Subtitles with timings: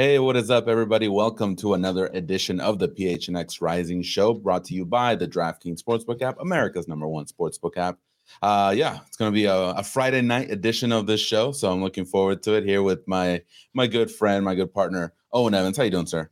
[0.00, 1.08] Hey, what is up, everybody?
[1.08, 5.82] Welcome to another edition of the PHNX Rising Show, brought to you by the DraftKings
[5.82, 7.98] Sportsbook app, America's number one sportsbook app.
[8.40, 11.70] Uh, yeah, it's going to be a, a, Friday night edition of this show, so
[11.70, 12.64] I'm looking forward to it.
[12.64, 13.42] Here with my
[13.74, 15.76] my good friend, my good partner, Owain Evans.
[15.76, 16.30] How you doing, sir?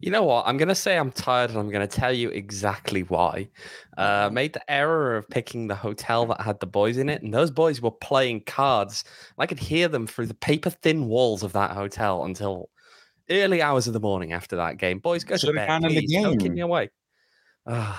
[0.00, 0.46] You know what?
[0.46, 3.50] I'm going to say I'm tired and I'm going to tell you exactly why.
[3.98, 7.34] Uh, made the error of picking the hotel that had the boys in it, and
[7.34, 9.04] those boys were playing cards.
[9.36, 12.70] I could hear them through the paper thin walls of that hotel until
[13.30, 14.98] early hours of the morning after that game.
[14.98, 15.82] Boys, go Should've to bed.
[15.82, 16.12] Please.
[16.12, 16.90] Don't keep me away.
[17.66, 17.96] well,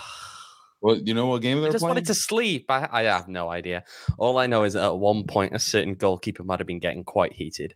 [0.97, 1.95] you know what game they're I just playing?
[1.95, 2.65] wanted to sleep.
[2.69, 3.83] I, I have no idea.
[4.17, 7.03] All I know is that at one point, a certain goalkeeper might have been getting
[7.03, 7.73] quite heated.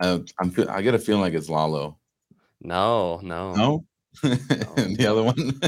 [0.00, 1.98] Uh, I'm, I get a feeling like it's Lalo.
[2.60, 3.84] No, no, no.
[4.22, 5.60] the other one.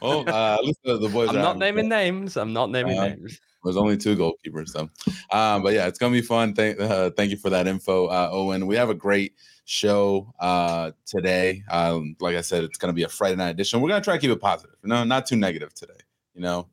[0.00, 1.28] well, uh, the, the boys.
[1.30, 2.36] I'm not naming names.
[2.36, 3.40] I'm not naming uh, names.
[3.64, 4.88] There's only two goalkeepers, so.
[5.32, 6.54] Um, but yeah, it's gonna be fun.
[6.54, 8.66] Thank, uh, thank you for that info, uh, Owain.
[8.66, 9.34] We have a great
[9.64, 11.62] show uh, today.
[11.70, 13.80] Um, like I said, it's gonna be a Friday night edition.
[13.80, 14.76] We're gonna try to keep it positive.
[14.84, 15.98] No, not too negative today.
[16.34, 16.68] You know,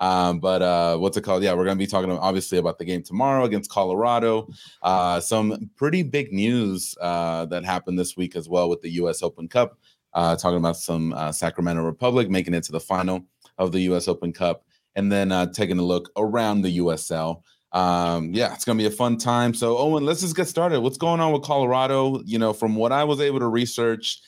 [0.00, 1.42] um, but uh, what's it called?
[1.42, 4.48] Yeah, we're going to be talking obviously about the game tomorrow against Colorado.
[4.82, 9.22] Uh, some pretty big news uh, that happened this week as well with the U.S.
[9.22, 9.78] Open Cup.
[10.12, 13.24] Uh, talking about some uh, Sacramento Republic making it to the final
[13.58, 14.08] of the U.S.
[14.08, 14.64] Open Cup,
[14.96, 17.42] and then uh, taking a look around the USL.
[17.72, 19.54] Um, yeah, it's to be a fun time.
[19.54, 20.80] So, Owain, let's just get started.
[20.80, 22.20] What's going on with Colorado?
[22.24, 24.20] You know, from what I was able to research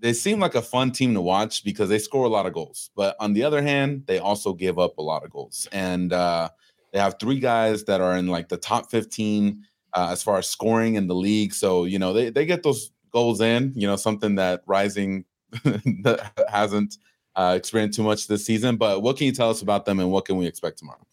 [0.00, 2.90] they seem like a fun team to watch because they score a lot of goals.
[2.96, 5.68] But on the other hand, they also give up a lot of goals.
[5.72, 6.48] And uh,
[6.92, 10.48] they have three guys that are in like the top 15 uh, as far as
[10.48, 11.52] scoring in the league.
[11.52, 15.24] So, you know, they, they get those goals in, you know, something that Rising
[16.48, 16.96] hasn't
[17.36, 18.76] uh, experienced too much this season.
[18.76, 21.06] But what can you tell us about them and what can we expect tomorrow?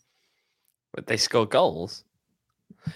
[0.93, 2.03] But they score goals.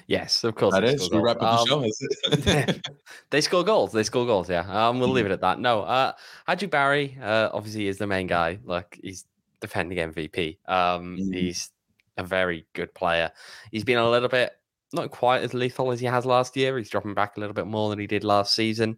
[0.07, 0.73] Yes, of course.
[0.73, 1.09] That is.
[1.11, 2.79] We wrap up the um, show.
[3.29, 3.91] they score goals.
[3.91, 4.49] They score goals.
[4.49, 4.61] Yeah.
[4.61, 5.31] Um, we'll leave mm-hmm.
[5.31, 5.59] it at that.
[5.59, 5.81] No.
[5.81, 6.13] Uh,
[6.47, 8.59] Hadji Barry, uh, obviously, is the main guy.
[8.63, 9.25] Like he's
[9.59, 10.57] defending MVP.
[10.67, 11.33] Um, mm.
[11.33, 11.71] he's
[12.17, 13.31] a very good player.
[13.71, 14.53] He's been a little bit
[14.93, 16.77] not quite as lethal as he has last year.
[16.77, 18.97] He's dropping back a little bit more than he did last season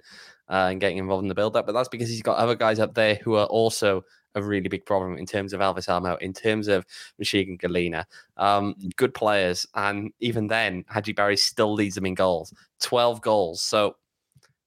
[0.50, 1.66] uh, and getting involved in the build up.
[1.66, 4.04] But that's because he's got other guys up there who are also
[4.36, 6.86] a really big problem in terms of Elvis Elmo, in terms of
[7.22, 8.06] Michee Ngalina.
[8.38, 9.66] Um, good players.
[9.76, 13.62] And even then, Hadji Barry still leads them in goals 12 goals.
[13.62, 13.96] So,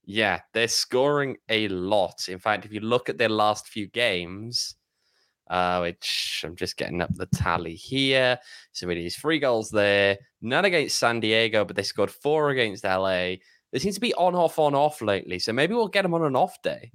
[0.04, 2.28] yeah, they're scoring a lot.
[2.28, 4.76] In fact, if you look at their last few games,
[5.49, 8.39] uh, which I'm just getting up the tally here.
[8.73, 12.84] So it is three goals there, none against San Diego, but they scored four against
[12.84, 13.37] LA.
[13.73, 15.39] They seem to be on off on off lately.
[15.39, 16.91] So maybe we'll get them on an off day.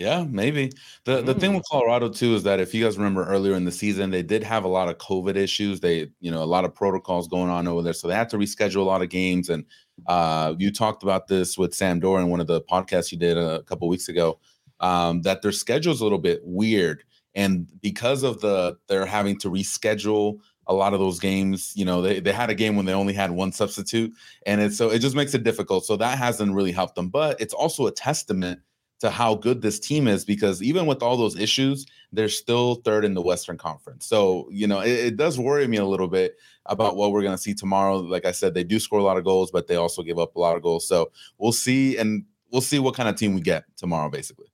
[0.00, 0.72] Yeah, maybe.
[1.04, 1.70] The the thing with mm.
[1.70, 4.64] Colorado too is that if you guys remember earlier in the season, they did have
[4.64, 5.80] a lot of COVID issues.
[5.80, 7.92] They, you know, a lot of protocols going on over there.
[7.92, 9.50] So they had to reschedule a lot of games.
[9.50, 9.66] And
[10.06, 13.36] uh you talked about this with Sam Dorr in one of the podcasts you did
[13.36, 14.38] a couple weeks ago.
[14.80, 17.04] Um, that their schedule's a little bit weird.
[17.34, 22.00] And because of the they're having to reschedule a lot of those games, you know,
[22.00, 24.12] they, they had a game when they only had one substitute.
[24.46, 25.84] And it's so it just makes it difficult.
[25.84, 27.08] So that hasn't really helped them.
[27.08, 28.60] But it's also a testament
[29.00, 33.04] to how good this team is because even with all those issues, they're still third
[33.04, 34.06] in the Western Conference.
[34.06, 36.36] So, you know, it, it does worry me a little bit
[36.66, 37.96] about what we're going to see tomorrow.
[37.96, 40.36] Like I said, they do score a lot of goals, but they also give up
[40.36, 40.86] a lot of goals.
[40.86, 41.96] So we'll see.
[41.96, 44.48] And we'll see what kind of team we get tomorrow, basically.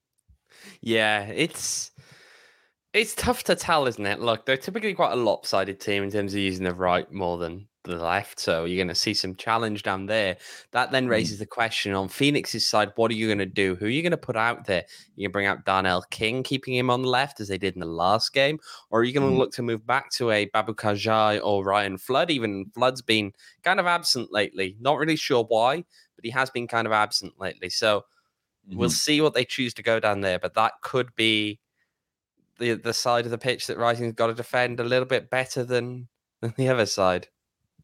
[0.80, 1.90] Yeah, it's.
[2.96, 4.20] It's tough to tell, isn't it?
[4.20, 7.68] Look, they're typically quite a lopsided team in terms of using the right more than
[7.84, 8.40] the left.
[8.40, 10.38] So you're going to see some challenge down there.
[10.72, 11.10] That then mm-hmm.
[11.10, 13.74] raises the question on Phoenix's side what are you going to do?
[13.74, 14.86] Who are you going to put out there?
[15.14, 17.74] You going to bring out Darnell King, keeping him on the left as they did
[17.74, 18.58] in the last game?
[18.88, 19.38] Or are you going to mm.
[19.40, 22.30] look to move back to a Babu Kajai or Ryan Flood?
[22.30, 24.74] Even Flood's been kind of absent lately.
[24.80, 25.84] Not really sure why,
[26.16, 27.68] but he has been kind of absent lately.
[27.68, 28.06] So
[28.66, 28.78] mm-hmm.
[28.78, 30.38] we'll see what they choose to go down there.
[30.38, 31.60] But that could be
[32.58, 35.64] the the side of the pitch that Rising's got to defend a little bit better
[35.64, 36.08] than,
[36.40, 37.28] than the other side.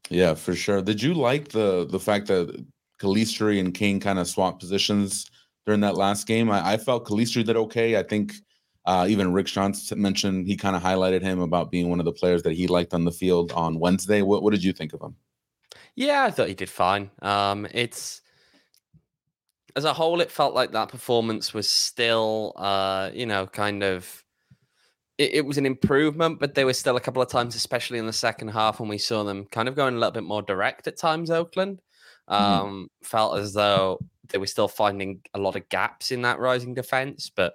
[0.09, 0.81] Yeah, for sure.
[0.81, 2.65] Did you like the the fact that
[2.99, 5.29] Calistri and King kind of swapped positions
[5.65, 6.51] during that last game?
[6.51, 7.97] I, I felt Calistri did okay.
[7.97, 8.33] I think
[8.85, 12.11] uh, even Rick Schantz mentioned he kind of highlighted him about being one of the
[12.11, 14.21] players that he liked on the field on Wednesday.
[14.21, 15.15] What what did you think of him?
[15.95, 17.11] Yeah, I thought he did fine.
[17.21, 18.21] Um, it's
[19.75, 24.22] as a whole, it felt like that performance was still, uh, you know, kind of
[25.17, 28.07] it, it, was an improvement, but there were still a couple of times, especially in
[28.07, 30.87] the second half, when we saw them kind of going a little bit more direct
[30.87, 31.29] at times.
[31.29, 31.81] Oakland
[32.29, 32.43] mm-hmm.
[32.43, 33.07] um, mm.
[33.07, 33.99] felt as though
[34.29, 37.53] they were still finding a lot of gaps in that rising defense, but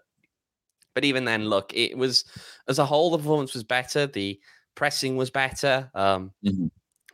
[0.94, 2.24] but even then, look, it was
[2.66, 4.08] as a whole the performance was better.
[4.08, 4.40] The
[4.74, 5.90] pressing was better.
[5.94, 6.66] Um, mm-hmm.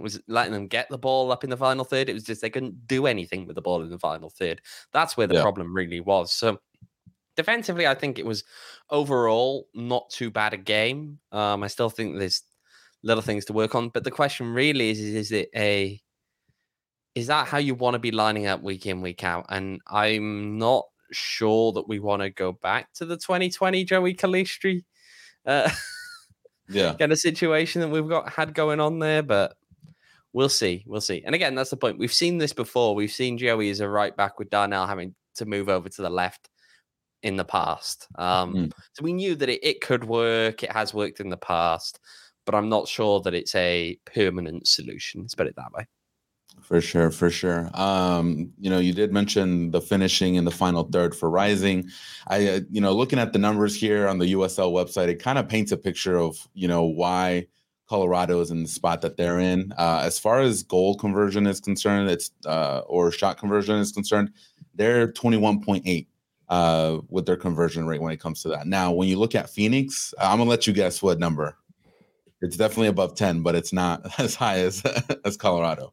[0.03, 2.09] was letting them get the ball up in the final third.
[2.09, 4.63] It was just they couldn't do anything with the ball in the final third.
[4.93, 5.43] That's where the yeah.
[5.43, 6.33] problem really was.
[6.33, 6.61] So
[7.37, 8.45] defensively, I think it was
[8.91, 11.19] overall not too bad a game.
[11.33, 12.43] Um, I still think there's
[13.03, 16.01] little things to work on, but the question really is: is, it a
[17.15, 19.47] is that how you want to be lining up week in week out?
[19.49, 24.85] And I'm not sure that we want to go back to the 2020 Joey Calistri.
[25.47, 25.71] Uh,
[26.69, 29.57] yeah, kind of situation that we've got had going on there, but
[30.33, 30.85] we'll see.
[30.87, 31.23] We'll see.
[31.25, 31.99] And again, that's the point.
[31.99, 32.95] We've seen this before.
[32.95, 36.11] We've seen Joey as a right back with Darnell having to move over to the
[36.11, 36.49] left
[37.25, 38.07] in the past.
[38.17, 38.73] Um, mm.
[38.93, 40.63] So we knew that it, it could work.
[40.63, 41.99] It has worked in the past,
[42.45, 45.23] but I'm not sure that it's a permanent solution.
[45.23, 45.87] Let's put it that way.
[46.61, 47.71] For sure, for sure.
[47.75, 51.89] Um, you know, you did mention the finishing in the final third for Rising.
[52.29, 55.39] I, uh, you know, looking at the numbers here on the USL website, it kind
[55.39, 57.47] of paints a picture of you know why
[57.89, 59.73] Colorado is in the spot that they're in.
[59.77, 64.31] Uh, as far as goal conversion is concerned, it's uh, or shot conversion is concerned,
[64.75, 66.07] they're 21.8
[66.49, 68.67] uh, with their conversion rate when it comes to that.
[68.67, 71.57] Now, when you look at Phoenix, I'm gonna let you guess what number.
[72.43, 74.83] It's definitely above 10, but it's not as high as
[75.25, 75.93] as Colorado.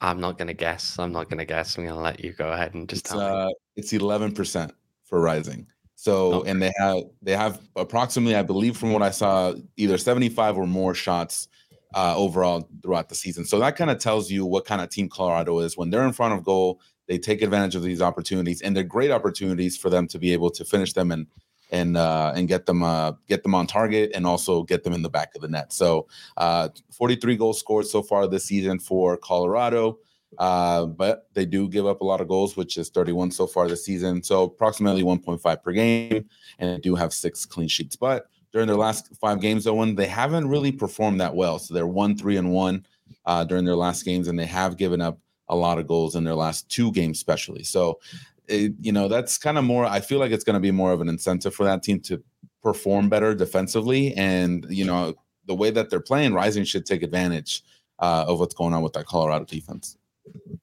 [0.00, 0.98] I'm not gonna guess.
[0.98, 1.78] I'm not gonna guess.
[1.78, 3.54] I'm gonna let you go ahead and just it's, tell uh, me.
[3.76, 4.72] It's 11 percent
[5.04, 5.66] for Rising.
[5.94, 6.50] So, okay.
[6.50, 10.66] and they have they have approximately, I believe, from what I saw, either 75 or
[10.66, 11.48] more shots
[11.94, 13.44] uh, overall throughout the season.
[13.46, 16.12] So that kind of tells you what kind of team Colorado is when they're in
[16.12, 20.06] front of goal they take advantage of these opportunities, and they're great opportunities for them
[20.08, 21.26] to be able to finish them and
[21.70, 25.02] and uh, and get them uh, get them on target and also get them in
[25.02, 25.72] the back of the net.
[25.72, 26.06] So,
[26.36, 29.98] uh, 43 goals scored so far this season for Colorado,
[30.38, 33.68] uh, but they do give up a lot of goals, which is 31 so far
[33.68, 34.22] this season.
[34.22, 37.96] So approximately 1.5 per game, and they do have six clean sheets.
[37.96, 41.58] But during their last five games, Owain, they haven't really performed that well.
[41.58, 42.86] So they're one, three, and one
[43.24, 46.24] uh, during their last games, and they have given up a lot of goals in
[46.24, 47.62] their last two games, especially.
[47.62, 48.00] So,
[48.48, 49.84] it, you know, that's kind of more.
[49.84, 52.22] I feel like it's going to be more of an incentive for that team to
[52.62, 55.14] perform better defensively, and you know,
[55.46, 57.62] the way that they're playing, Rising should take advantage
[57.98, 59.96] uh, of what's going on with that Colorado defense.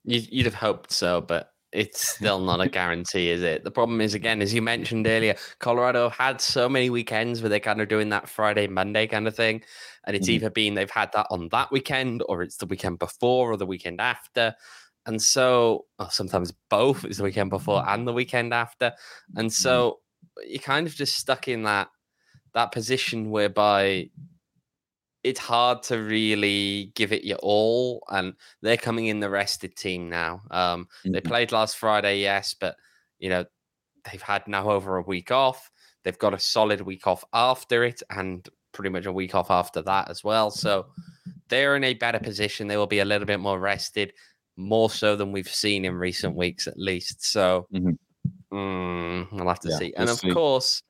[0.04, 3.64] You'd have hoped so, but it's still not a guarantee, is it?
[3.64, 7.60] The problem is, again, as you mentioned earlier, Colorado had so many weekends where they're
[7.60, 9.64] kind of doing that Friday, Monday kind of thing.
[10.06, 10.36] And it's mm-hmm.
[10.36, 13.66] either been they've had that on that weekend or it's the weekend before or the
[13.66, 14.56] weekend after.
[15.06, 18.94] And so sometimes both is the weekend before and the weekend after.
[19.36, 19.50] And mm-hmm.
[19.50, 20.00] so
[20.40, 20.52] mm-hmm.
[20.52, 21.90] you're kind of just stuck in that
[22.54, 24.10] that position whereby
[25.24, 28.04] it's hard to really give it your all.
[28.10, 30.42] And they're coming in the rested team now.
[30.52, 31.12] Um, mm-hmm.
[31.14, 32.76] They played last Friday, yes, but
[33.20, 33.46] you know
[34.10, 35.72] they've had now over a week off.
[36.04, 39.82] They've got a solid week off after it, and pretty much a week off after
[39.84, 40.52] that as well.
[40.52, 40.88] So
[41.48, 42.68] they're in a better position.
[42.68, 44.14] They will be a little bit more rested,
[44.58, 47.26] more so than we've seen in recent weeks, at least.
[47.26, 47.92] So mm-hmm.
[48.54, 49.94] Mm, I'll have to yeah, see.
[49.98, 50.32] And of see.
[50.32, 50.84] course,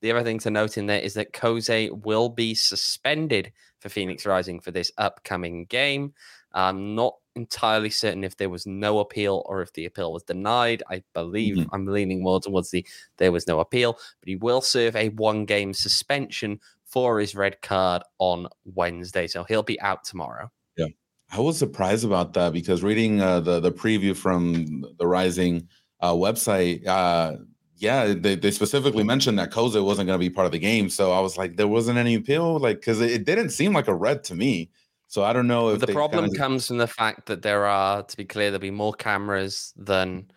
[0.00, 4.24] the other thing to note in there is that Koze will be suspended for Phoenix
[4.24, 6.14] Rising for this upcoming game.
[6.52, 10.82] I'm not entirely certain if there was no appeal or if the appeal was denied.
[10.90, 11.74] I believe mm-hmm.
[11.74, 12.86] I'm leaning more towards the
[13.16, 17.60] there was no appeal, but he will serve a one game suspension for his red
[17.62, 19.26] card on Wednesday.
[19.26, 20.50] So he'll be out tomorrow.
[20.76, 20.86] Yeah.
[21.30, 25.68] I was surprised about that because reading uh, the the preview from the Rising
[26.00, 27.36] uh, website, uh,
[27.76, 30.88] yeah, they, they specifically mentioned that Koza wasn't going to be part of the game.
[30.88, 33.88] So I was like, there wasn't any appeal, like because it, it, didn't seem like
[33.88, 34.70] a red to me.
[35.06, 36.38] So I don't know if the problem kinda...
[36.38, 40.30] comes from the fact that there are, to be clear, there'll be more cameras than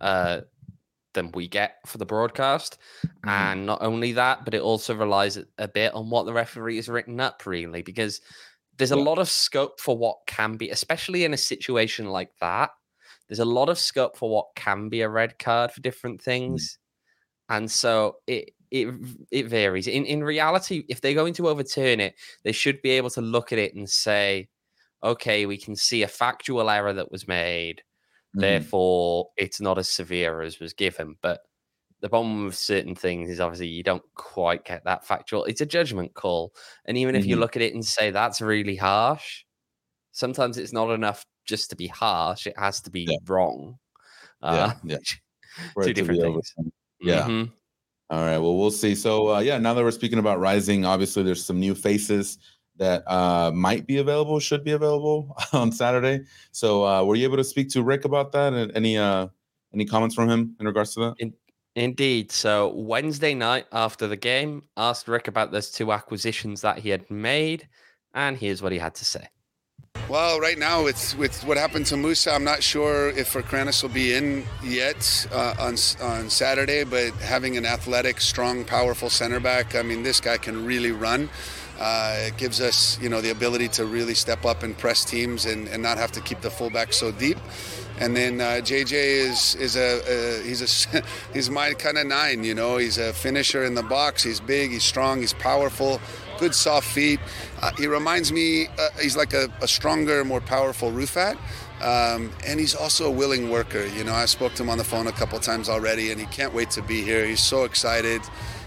[0.00, 0.42] uh,
[1.14, 2.78] than we get for the broadcast.
[3.06, 3.28] Mm-hmm.
[3.28, 6.88] And not only that, but it also relies a bit on what the referee has
[6.88, 8.20] written up, really, because
[8.78, 12.70] there's a lot of scope for what can be, especially in a situation like that.
[13.32, 16.30] There's a lot of scope for what can be a red card for different mm-hmm.
[16.30, 16.78] things.
[17.48, 18.94] And so it it
[19.30, 19.86] it varies.
[19.86, 23.52] In in reality, if they're going to overturn it, they should be able to look
[23.52, 24.48] at it and say,
[25.02, 27.82] okay, we can see a factual error that was made
[28.32, 28.40] Mm-hmm.
[28.40, 31.16] Therefore, it's not as severe as was given.
[31.20, 31.40] But
[32.00, 35.44] the problem with certain things is obviously you don't quite get that factual.
[35.44, 36.54] It's a judgment call.
[36.86, 37.30] And even if mm-hmm.
[37.30, 39.44] you look at it and say that's really harsh,
[40.12, 42.46] sometimes it's not enough just to be harsh.
[42.46, 43.16] It has to be yeah.
[43.26, 43.78] wrong.
[44.42, 44.98] Uh, yeah.
[45.76, 45.84] yeah.
[45.84, 46.54] two different things.
[47.00, 47.22] Yeah.
[47.22, 47.50] Mm-hmm.
[48.10, 48.38] All right.
[48.38, 48.94] Well, we'll see.
[48.94, 52.38] So, uh, yeah, now that we're speaking about rising, obviously there's some new faces
[52.76, 56.24] that uh, might be available, should be available on Saturday.
[56.50, 58.52] So, uh, were you able to speak to Rick about that?
[58.52, 59.28] And any uh,
[59.72, 61.14] any comments from him in regards to that?
[61.18, 61.34] In-
[61.74, 62.30] Indeed.
[62.30, 67.10] So Wednesday night after the game, asked Rick about those two acquisitions that he had
[67.10, 67.66] made,
[68.14, 69.26] and here's what he had to say.
[70.08, 73.90] Well, right now, with with what happened to Musa, I'm not sure if Ferkranus will
[73.90, 76.84] be in yet uh, on on Saturday.
[76.84, 81.30] But having an athletic, strong, powerful center back, I mean, this guy can really run.
[81.80, 85.46] Uh, it gives us, you know, the ability to really step up and press teams
[85.46, 87.38] and, and not have to keep the fullback so deep.
[87.98, 92.44] And then uh, JJ is is a, a he's a he's my kind of nine,
[92.44, 92.76] you know.
[92.76, 94.22] He's a finisher in the box.
[94.22, 94.70] He's big.
[94.72, 95.20] He's strong.
[95.20, 96.00] He's powerful.
[96.42, 97.20] Good soft feet.
[97.60, 98.66] Uh, he reminds me.
[98.66, 101.38] Uh, he's like a, a, stronger, more powerful Rufat.
[101.80, 103.86] Um, and he's also a willing worker.
[103.86, 106.26] You know, I spoke to him on the phone a couple times already, and he
[106.26, 107.24] can't wait to be here.
[107.24, 108.22] He's so excited.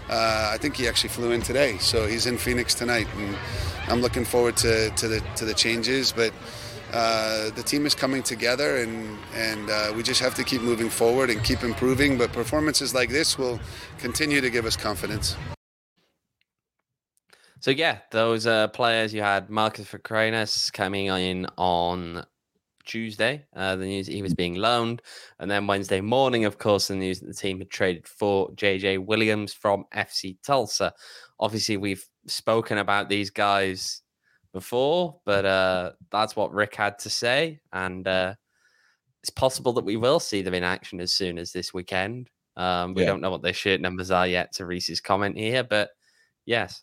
[0.08, 3.36] Uh, I think he actually flew in today, so he's in Phoenix tonight, and
[3.88, 6.12] I'm looking forward to, to the to the changes.
[6.12, 6.32] But
[6.94, 10.88] uh, the team is coming together, and and uh, we just have to keep moving
[10.88, 12.16] forward and keep improving.
[12.16, 13.60] But performances like this will
[13.98, 15.36] continue to give us confidence.
[17.60, 22.24] So yeah, those uh, players you had Marcus Ferkranus coming in on
[22.84, 23.44] Tuesday.
[23.54, 25.02] Uh, the news he was being loaned,
[25.38, 29.04] and then Wednesday morning, of course, the news that the team had traded for JJ
[29.04, 30.92] Williams from FC Tulsa.
[31.40, 34.02] Obviously, we've spoken about these guys
[34.52, 38.34] before, but uh, that's what Rick had to say, and uh,
[39.22, 42.30] it's possible that we will see them in action as soon as this weekend.
[42.56, 43.08] Um, we yeah.
[43.08, 44.52] don't know what their shirt numbers are yet.
[44.54, 45.90] To Reese's comment here, but
[46.46, 46.82] yes.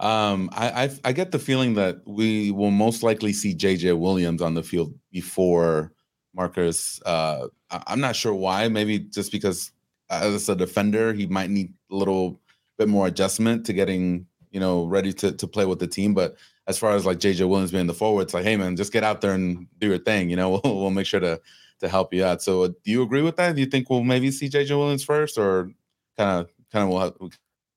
[0.00, 4.42] Um, I, I, I get the feeling that we will most likely see JJ Williams
[4.42, 5.92] on the field before
[6.34, 7.00] Marcus.
[7.06, 8.68] Uh, I'm not sure why.
[8.68, 9.72] Maybe just because
[10.10, 12.40] as a defender, he might need a little
[12.76, 16.14] bit more adjustment to getting you know, ready to to play with the team.
[16.14, 16.36] But
[16.68, 19.02] as far as like JJ Williams being the forward, it's like, hey man, just get
[19.02, 20.30] out there and do your thing.
[20.30, 21.40] You know, we'll, we'll make sure to
[21.80, 22.40] to help you out.
[22.40, 23.56] So, uh, do you agree with that?
[23.56, 25.72] Do you think we'll maybe see JJ Williams first, or
[26.16, 27.32] kind of kind of we'll kind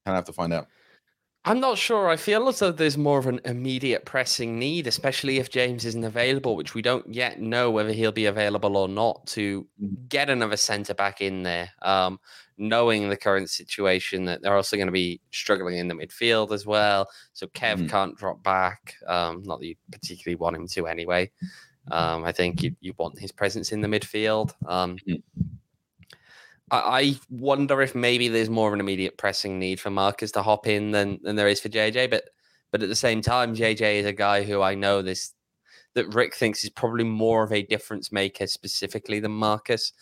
[0.05, 0.67] of have to find out?
[1.47, 2.09] I'm not sure.
[2.09, 6.03] I feel as though there's more of an immediate pressing need, especially if James isn't
[6.03, 9.95] available, which we don't yet know whether he'll be available or not, to mm-hmm.
[10.09, 11.69] get another centre back in there.
[11.81, 12.19] Um,
[12.57, 16.65] knowing the current situation that they're also going to be struggling in the midfield as
[16.65, 17.07] well.
[17.31, 17.87] So Kev mm-hmm.
[17.87, 18.95] can't drop back.
[19.07, 21.31] Um, not that you particularly want him to anyway.
[21.91, 24.53] Um, I think you, you want his presence in the midfield.
[24.67, 25.43] Um, mm-hmm.
[26.69, 30.67] I wonder if maybe there's more of an immediate pressing need for Marcus to hop
[30.67, 32.09] in than, than there is for JJ.
[32.09, 32.25] But
[32.71, 35.33] but at the same time, JJ is a guy who I know this
[35.93, 39.93] that Rick thinks is probably more of a difference maker specifically than Marcus.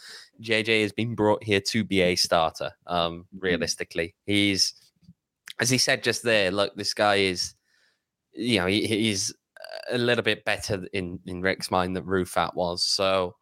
[0.41, 2.71] JJ has been brought here to be a starter.
[2.87, 3.45] Um, mm-hmm.
[3.45, 4.73] realistically, he's
[5.59, 6.51] as he said just there.
[6.51, 7.53] Look, this guy is,
[8.33, 9.33] you know, he, he's
[9.91, 12.83] a little bit better in in Rick's mind than Rufat was.
[12.83, 13.35] So,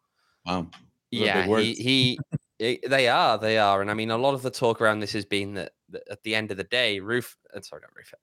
[0.46, 0.66] wow.
[1.10, 2.18] Yeah, he, he
[2.86, 5.24] they are, they are, and I mean, a lot of the talk around this has
[5.24, 8.14] been that, that at the end of the day, Roof, uh, sorry, not Roof,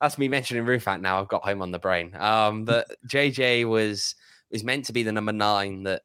[0.00, 1.20] that's me mentioning Rufat now.
[1.20, 2.14] I've got home on the brain.
[2.16, 4.14] Um, that JJ was
[4.50, 6.02] was meant to be the number nine that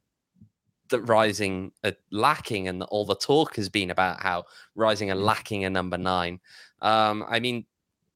[0.89, 4.45] that Rising are lacking, and all the talk has been about how
[4.75, 5.23] Rising are mm.
[5.23, 6.39] lacking a number nine.
[6.81, 7.65] Um, I mean,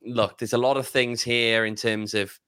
[0.05, 2.39] look, there's a lot of things here in terms of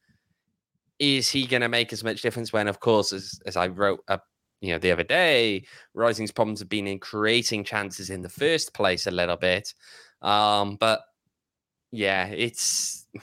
[1.00, 4.04] is he going to make as much difference when, of course, as as I wrote
[4.08, 4.20] a
[4.62, 8.74] you know, the other day, Rising's problems have been in creating chances in the first
[8.74, 9.74] place a little bit.
[10.22, 11.02] Um, but
[11.92, 13.08] yeah, it's.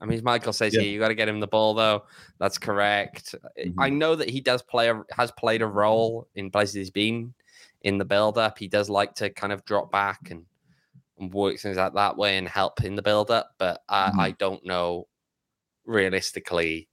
[0.00, 0.82] I mean, Michael says yeah.
[0.82, 2.04] here, you got to get him the ball, though.
[2.38, 3.34] That's correct.
[3.58, 3.80] Mm-hmm.
[3.80, 7.34] I know that he does play a, has played a role in places he's been
[7.82, 8.58] in the build up.
[8.58, 10.44] He does like to kind of drop back and,
[11.18, 13.54] and work things out that way and help in the build up.
[13.58, 14.20] But I, mm-hmm.
[14.20, 15.08] I don't know
[15.84, 16.86] realistically,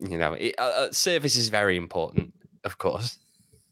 [0.00, 2.34] you know, it, uh, uh service is very important
[2.66, 3.18] of course.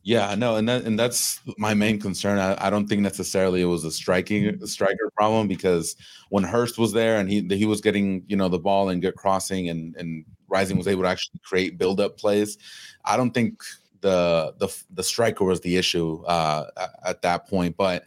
[0.04, 2.38] Yeah, no, and that and that's my main concern.
[2.38, 4.64] I, I don't think necessarily it was a striking mm-hmm.
[4.66, 5.96] striker problem because
[6.28, 9.16] when Hurst was there and he he was getting you know the ball and good
[9.16, 12.58] crossing and and Rising was able to actually create build up plays.
[13.06, 13.62] I don't think
[14.02, 16.66] the the the striker was the issue uh,
[17.06, 18.04] at that point, but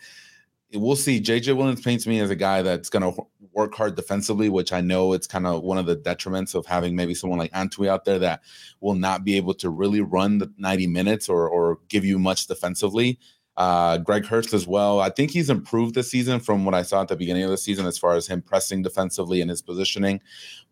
[0.73, 1.21] we'll see.
[1.21, 3.21] JJ Williams paints me as a guy that's going to
[3.53, 6.95] work hard defensively, which I know it's kind of one of the detriments of having
[6.95, 8.41] maybe someone like Antwi out there that
[8.81, 12.47] will not be able to really run the 90 minutes or or give you much
[12.47, 13.19] defensively.
[13.55, 14.99] Uh, Greg Hurst as well.
[14.99, 17.57] I think he's improved this season from what I saw at the beginning of the
[17.57, 20.21] season as far as him pressing defensively and his positioning.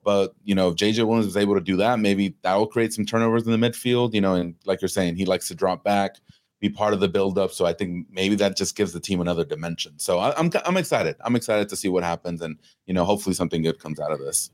[0.04, 2.94] But you know, if JJ Williams is able to do that, maybe that will create
[2.94, 4.14] some turnovers in the midfield.
[4.14, 6.18] You know, and like you're saying, he likes to drop back
[6.60, 7.52] be part of the buildup.
[7.52, 9.94] So I think maybe that just gives the team another dimension.
[9.98, 11.16] So I, am I'm, I'm excited.
[11.22, 14.20] I'm excited to see what happens, and you know, hopefully something good comes out of
[14.20, 14.52] this.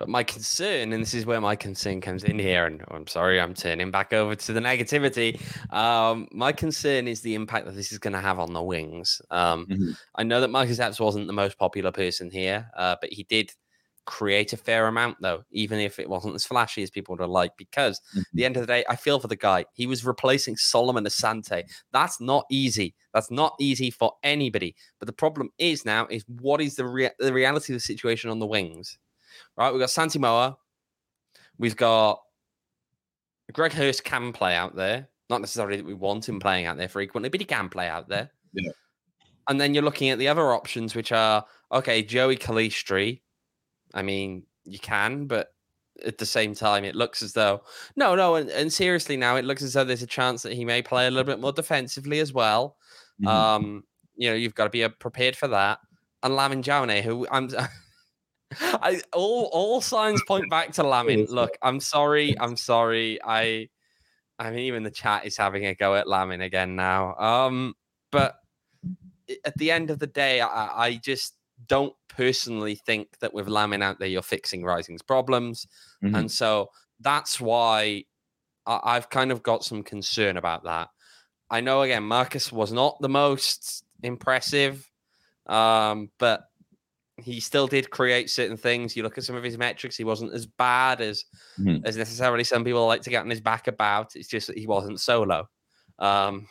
[0.00, 3.38] But my concern, and this is where my concern comes in here, and I'm sorry,
[3.38, 5.38] I'm turning back over to the negativity.
[5.70, 9.20] Um, my concern is the impact that this is going to have on the wings.
[9.30, 9.90] Um, mm-hmm.
[10.14, 13.52] I know that Marcus Epps wasn't the most popular person here, uh, but he did
[14.10, 17.30] create a fair amount though, even if it wasn't as flashy as people would have
[17.30, 17.56] liked.
[17.56, 18.20] Because Mhm.
[18.20, 19.64] at the end of the day, I feel for the guy.
[19.72, 21.62] He was replacing Solomon Asante.
[21.92, 22.96] That's not easy.
[23.14, 24.74] That's not easy for anybody.
[24.98, 28.30] But the problem is now is what is the rea- the reality of the situation
[28.30, 28.98] on the wings?
[29.56, 30.56] Right, we've got Santi Moar,
[31.58, 32.20] we've got
[33.52, 35.08] Greg Hurst can play out there.
[35.28, 38.08] Not necessarily that we want him playing out there frequently, but he can play out
[38.08, 38.30] there.
[38.52, 38.72] Yeah.
[39.48, 43.20] And then you're looking at the other options, which are okay, Joey Calistri.
[43.94, 45.48] I mean, you can, but
[46.04, 47.62] at the same time, it looks as though
[47.96, 50.64] no, no, and, and seriously now, it looks as though there's a chance that he
[50.64, 52.76] may play a little bit more defensively as well.
[53.22, 53.28] Mhm.
[53.28, 53.84] Um,
[54.16, 55.78] you know, you've got to be uh, prepared for that.
[56.22, 57.48] And Lamin Jawneh, who I'm
[58.60, 61.26] I all all signs point back to Lamin.
[61.28, 63.18] Look, I'm sorry, I'm sorry.
[63.24, 63.68] I
[64.38, 67.14] I mean even the chat is having a go at Lamin again now.
[67.16, 67.74] Um,
[68.10, 68.36] but
[69.44, 71.34] at the end of the day, I, I just
[71.66, 75.66] don't personally think that with Lamin out there, you're fixing Rising's problems.
[76.02, 76.18] Mhm.
[76.18, 78.04] And so that's why
[78.66, 80.88] I, I've kind of got some concern about that.
[81.50, 84.88] I know again, Marcus was not the most impressive,
[85.46, 86.44] um, but
[87.16, 88.96] he still did create certain things.
[88.96, 91.24] You look at some of his metrics; he wasn't as bad as
[91.58, 91.84] Mhm.
[91.84, 94.16] as necessarily some people like to get on his back about.
[94.16, 95.48] It's just that he wasn't solo,
[95.98, 96.48] um,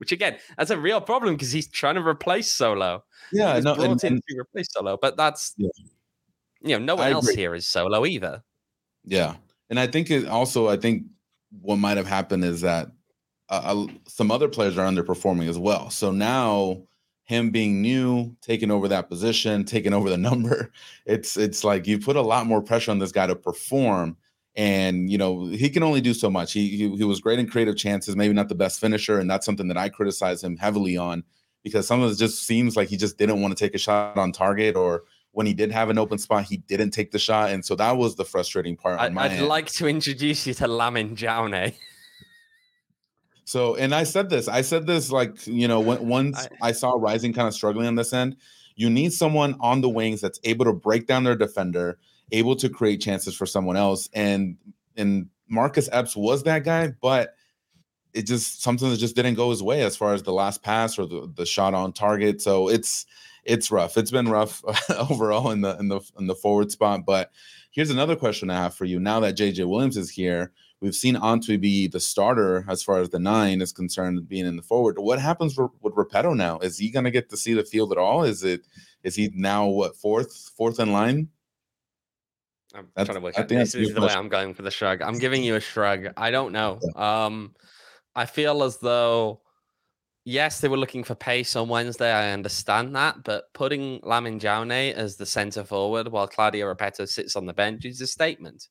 [0.00, 3.04] which again, that's a real problem because he's trying to replace solo.
[3.32, 5.68] Yeah, was no, brought and, in and- to replace solo, but that's Yeah.
[6.62, 7.36] you know no one I else agree.
[7.36, 8.42] here is solo either.
[9.04, 9.36] Yeah,
[9.68, 10.68] and I think it also.
[10.68, 11.04] I think
[11.60, 12.88] what might have happened is that
[13.48, 15.90] uh, some other players are underperforming as well.
[15.90, 16.82] So now
[17.24, 20.72] him being new, taking over that position, taking over the number,
[21.06, 24.16] it's it's like you put a lot more pressure on this guy to perform.
[24.60, 26.52] And you know he can only do so much.
[26.52, 29.46] He, he he was great in creative chances, maybe not the best finisher, and that's
[29.46, 31.24] something that I criticize him heavily on
[31.62, 34.18] because some of it just seems like he just didn't want to take a shot
[34.18, 37.50] on target, or when he did have an open spot, he didn't take the shot,
[37.50, 39.00] and so that was the frustrating part.
[39.00, 39.48] on I, I'd end.
[39.48, 41.74] like to introduce you to Lamin Jawneh.
[43.44, 46.72] So, and I said this, I said this like, you know, when, once I- I,
[46.72, 48.36] saw Rising kind of struggling on this end,
[48.76, 51.98] you need someone on the wings that's able to break down their defender,
[52.32, 54.08] able to create chances for someone else.
[54.12, 54.56] And
[54.96, 57.34] and Marcus Epps was that guy, but
[58.12, 60.98] it just something that just didn't go his way as far as the last pass
[60.98, 62.40] or the, the shot on target.
[62.40, 63.06] So it's
[63.44, 63.96] it's rough.
[63.96, 67.04] It's been rough overall in the in the in the forward spot.
[67.06, 67.30] But
[67.70, 69.00] here's another question I have for you.
[69.00, 73.10] Now that JJ Williams is here, we've seen Antwi be the starter as far as
[73.10, 74.98] the nine is concerned, being in the forward.
[74.98, 76.58] What happens with, with Repetto now?
[76.58, 78.24] Is he going to get to see the field at all?
[78.24, 78.66] Is it
[79.02, 81.28] is he now what fourth fourth in line?
[82.74, 83.48] I'm That's- trying to work I out.
[83.48, 84.08] think This is the way.
[84.12, 85.02] I'm going for the shrug.
[85.02, 86.08] I'm giving you a shrug.
[86.16, 86.78] I don't know.
[86.96, 87.54] Um,
[88.14, 89.40] I feel as though,
[90.24, 92.10] yes, they were looking for pace on Wednesday.
[92.12, 97.36] I understand that, but putting Lamin Jawneh as the centre forward while Claudio Repetto sits
[97.36, 98.68] on the bench is a statement.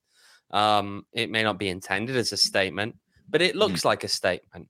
[0.52, 2.96] Um, it may not be intended as a statement,
[3.30, 4.68] but it looks like a statement,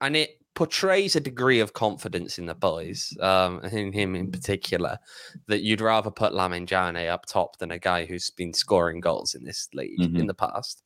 [0.00, 4.98] and it portrays a degree of confidence in the boys, um, in him in particular,
[5.46, 9.34] that you'd rather put Lamin Jawneh up top than a guy who's been scoring goals
[9.34, 10.18] in this league Mhm.
[10.20, 10.82] in the past.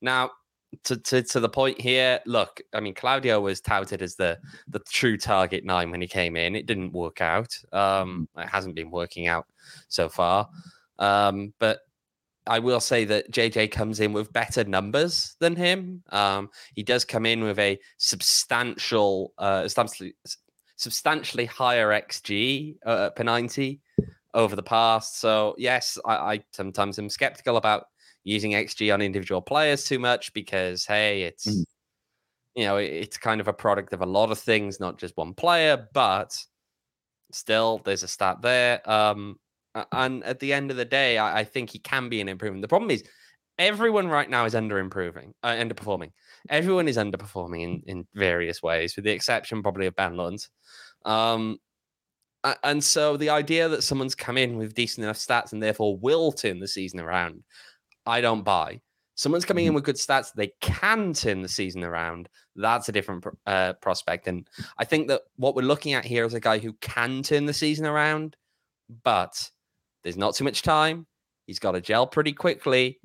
[0.00, 0.30] Now,
[0.84, 4.78] to, to to the point here, look, I mean, Claudio was touted as the the
[4.78, 6.54] true target nine when he came in.
[6.54, 7.52] It didn't work out.
[7.72, 9.46] Um, it hasn't been working out
[9.88, 10.48] so far.
[11.00, 11.80] Um, but
[12.46, 16.02] I will say that JJ comes in with better numbers than him.
[16.10, 20.14] Um, he does come in with a substantial, uh, substantially,
[20.76, 23.80] substantially higher XG uh, per 90
[24.34, 25.18] over the past.
[25.20, 27.86] So, yes, I, I sometimes am skeptical about
[28.24, 31.46] using XG on individual players too much because, hey, it's.
[31.46, 31.64] Mhm.
[32.54, 35.14] You know, it- it's kind of a product of a lot of things, not just
[35.18, 36.42] one player, but
[37.30, 38.88] still, there's a stat there.
[38.90, 39.38] Um,
[39.92, 42.62] and at the end of the day, I, I think he can be an improvement.
[42.62, 43.04] The problem is
[43.58, 46.12] everyone right now is under improving, uh, underperforming.
[46.48, 50.48] Everyone is underperforming in, in various ways, with the exception probably of Ben Lundt.
[51.04, 51.58] Um,
[52.62, 56.30] and so the idea that someone's come in with decent enough stats and therefore will
[56.30, 57.42] turn the season around,
[58.04, 58.80] I don't buy.
[59.16, 62.28] Someone's coming in with good stats, they can turn the season around.
[62.54, 64.28] That's a different uh, prospect.
[64.28, 64.46] And
[64.78, 67.54] I think that what we're looking at here is a guy who can turn the
[67.54, 68.36] season around,
[69.02, 69.50] but
[70.06, 71.04] there's not too much time.
[71.48, 73.00] He's got to gel pretty quickly.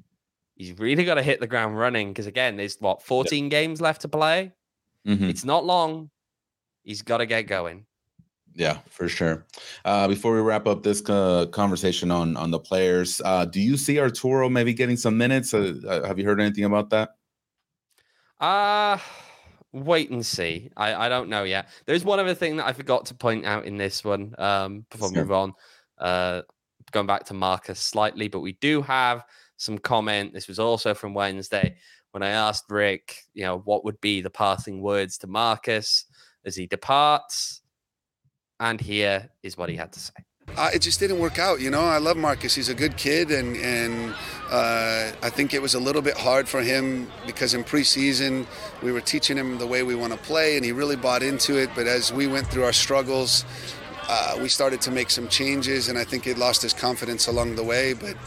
[0.56, 4.02] He's really got to hit the ground running because, again, there's what, 14 games left
[4.02, 4.54] to play?
[5.08, 5.28] Mhm.
[5.28, 6.12] It's not long.
[6.84, 7.88] He's got to get going.
[8.54, 9.48] Yeah, for sure.
[9.84, 13.78] Uh, before we wrap up this uh, conversation on on the players, uh, do you
[13.78, 15.56] see Arturo maybe getting some minutes?
[15.56, 17.16] Uh, uh, have you heard anything about that?
[18.40, 18.98] Uh
[19.74, 20.70] wait and see.
[20.76, 21.70] I, I don't know yet.
[21.86, 25.10] There's one other thing that I forgot to point out in this one um before
[25.10, 25.24] we Sure.
[25.24, 25.54] move on.
[25.98, 26.42] Uh
[26.92, 29.24] going back to Marcus slightly, but we do have
[29.58, 30.34] some comment.
[30.34, 31.76] This was also from Wednesday
[32.12, 36.06] when I asked Rick, you know, what would be the passing words to Marcus
[36.46, 37.62] as he departs.
[38.60, 40.14] And here is what he had to say.
[40.58, 41.82] Uh, it just didn't work out, you know.
[41.82, 44.14] I love Marcus; he's a good kid, and and
[44.50, 48.46] uh, I think it was a little bit hard for him because in preseason
[48.84, 51.58] we were teaching him the way we want to play, and he really bought into
[51.58, 51.70] it.
[51.74, 53.46] But as we went through our struggles,
[54.14, 57.56] uh, we started to make some changes, and I think he lost his confidence along
[57.56, 57.94] the way.
[57.94, 58.18] But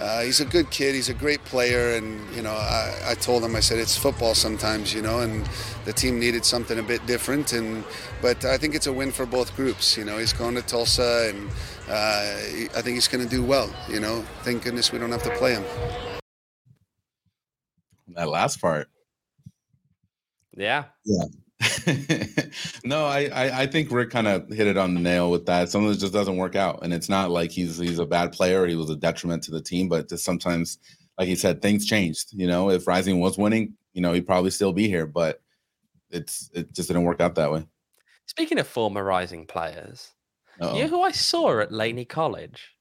[0.00, 0.94] uh, he's a good kid.
[0.94, 4.34] He's a great player, and you know, I, I, told him, I said, it's football
[4.34, 5.46] sometimes, you know, and
[5.84, 7.52] the team needed something a bit different.
[7.52, 7.84] And
[8.22, 9.98] but I think it's a win for both groups.
[9.98, 11.50] You know, he's going to Tulsa, and
[11.90, 13.68] uh, I think he's going to do well.
[13.86, 15.64] You know, thank goodness we don't have to play him.
[18.08, 18.88] That last part.
[20.56, 20.84] Yeah.
[21.04, 21.24] Yeah.
[22.84, 25.68] no, I, I, I think Rick kind of hit it on the nail with that.
[25.68, 28.32] Some of it just doesn't work out, and it's not like he's he's a bad
[28.32, 28.66] player.
[28.66, 30.78] he was a detriment to the team, but just sometimes,
[31.18, 32.32] like he said, things changed.
[32.32, 35.40] You know, if Rising was winning, you know, he'd probably still be here, but
[36.10, 37.66] it's it just didn't work out that way.
[38.26, 40.10] Speaking of former Rising players,
[40.60, 40.76] Uh-oh.
[40.76, 42.72] you know who I saw at Laney College?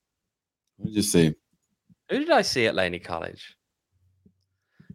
[0.79, 1.35] Let me just see.
[2.09, 3.55] Who did I see at Laney College?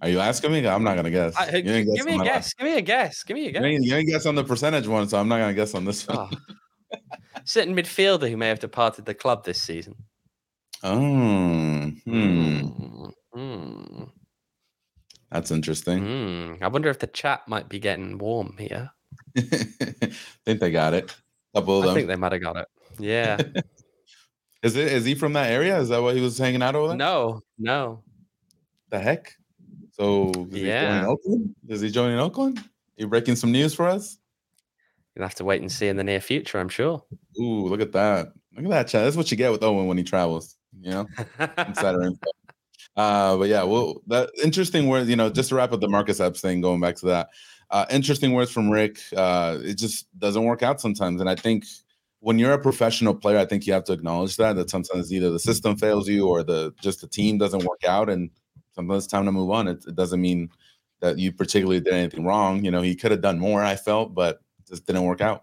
[0.00, 0.66] Are you asking me?
[0.66, 1.34] I'm not gonna guess.
[1.36, 2.54] I, give, me give me a guess.
[2.54, 3.22] Give me a guess.
[3.24, 3.62] Give me a guess.
[3.62, 5.84] You ain't, you ain't guess on the percentage one, so I'm not gonna guess on
[5.84, 6.28] this one.
[6.32, 6.98] Oh.
[7.44, 9.94] Sitting midfielder who may have departed the club this season.
[10.82, 11.88] Oh, hmm.
[13.34, 14.10] Mm.
[15.30, 16.00] That's interesting.
[16.00, 16.62] Mm.
[16.62, 18.90] I wonder if the chat might be getting warm here.
[19.36, 21.14] think they got it.
[21.54, 21.90] Couple of them.
[21.90, 22.68] I think they might have got it.
[22.98, 23.38] Yeah.
[24.62, 24.92] is it?
[24.92, 25.78] Is he from that area?
[25.78, 26.96] Is that why he was hanging out over there?
[26.96, 28.02] No, no.
[28.90, 29.34] The heck?
[29.98, 31.54] So is yeah, he Oakland?
[31.68, 32.58] Is he joining Oakland?
[32.58, 32.64] Are
[32.96, 34.18] you breaking some news for us?
[35.14, 37.02] You'll have to wait and see in the near future, I'm sure.
[37.40, 38.32] Ooh, look at that!
[38.54, 39.04] Look at that, chat.
[39.04, 40.56] That's what you get with Owain when he travels.
[40.80, 41.06] You know,
[41.66, 42.30] insider info.
[42.96, 45.08] Uh, but yeah, well, that interesting words.
[45.08, 47.28] You know, just to wrap up the Marcus Epps thing, going back to that.
[47.70, 49.00] Uh, interesting words from Rick.
[49.16, 51.64] Uh, it just doesn't work out sometimes, and I think
[52.20, 55.30] when you're a professional player, I think you have to acknowledge that that sometimes either
[55.30, 58.30] the system fails you or the just the team doesn't work out, and
[58.78, 59.66] sometimes it's time to move on.
[59.66, 60.50] It, it doesn't mean
[61.00, 62.64] that you particularly did anything wrong.
[62.64, 63.64] You know, he could have done more.
[63.64, 65.40] I felt, but just didn't work out.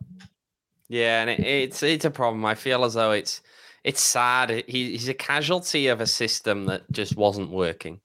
[0.88, 2.46] Yeah, and it, it's it's a problem.
[2.46, 3.42] I feel as though it's
[3.84, 4.64] it's sad.
[4.68, 8.00] He, he's a casualty of a system that just wasn't working,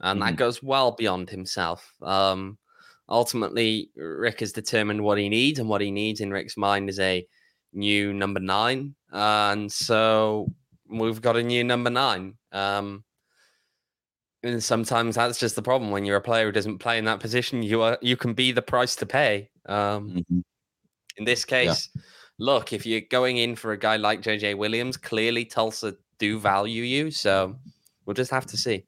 [0.00, 0.30] and mm-hmm.
[0.30, 1.92] that goes well beyond himself.
[2.00, 2.56] Um,
[3.06, 7.00] ultimately, Rick has determined what he needs, and what he needs in Rick's mind is
[7.00, 7.26] a
[7.74, 10.48] new number nine, and so
[10.88, 12.38] we've got a new number nine.
[12.52, 13.04] Um,
[14.42, 17.20] and sometimes that's just the problem when you're a player who doesn't play in that
[17.20, 17.62] position.
[17.62, 19.50] You are you can be the price to pay.
[19.66, 20.40] Um, mm-hmm.
[21.16, 22.02] In this case, yeah.
[22.38, 26.82] look, if you're going in for a guy like JJ Williams, clearly Tulsa do value
[26.82, 27.10] you.
[27.10, 27.56] So
[28.06, 28.84] we'll just have to see.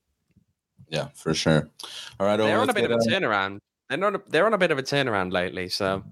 [0.88, 1.70] Yeah, for sure.
[2.18, 3.58] All right, they're on a bit of a turnaround.
[3.88, 5.68] They're on a, they're on a bit of a turnaround lately.
[5.68, 6.02] So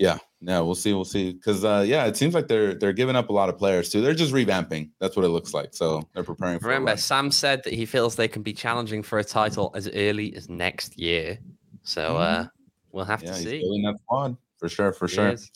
[0.00, 1.32] yeah, yeah, we'll see, we'll see.
[1.32, 4.00] Because uh, yeah, it seems like they're they're giving up a lot of players too.
[4.00, 4.88] They're just revamping.
[4.98, 5.74] That's what it looks like.
[5.74, 6.58] So they're preparing.
[6.58, 9.88] for Remember, Sam said that he feels they can be challenging for a title as
[9.90, 11.38] early as next year.
[11.82, 12.48] So uh, mm-hmm.
[12.92, 13.58] we'll have yeah, to see.
[13.58, 15.28] He's that squad for sure, for he sure.
[15.28, 15.50] Is.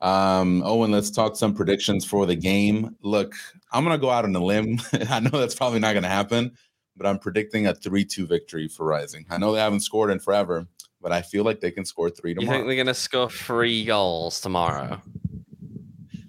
[0.00, 2.96] Um, Owain, let's talk some predictions for the game.
[3.02, 3.34] Look,
[3.72, 4.80] I'm gonna go out on a limb.
[5.10, 6.52] I know that's probably not gonna happen,
[6.96, 9.26] but I'm predicting a 3-2 victory for Rising.
[9.28, 10.68] I know they haven't scored in forever,
[11.02, 12.58] but I feel like they can score three tomorrow.
[12.58, 15.00] You think they're gonna score three goals tomorrow?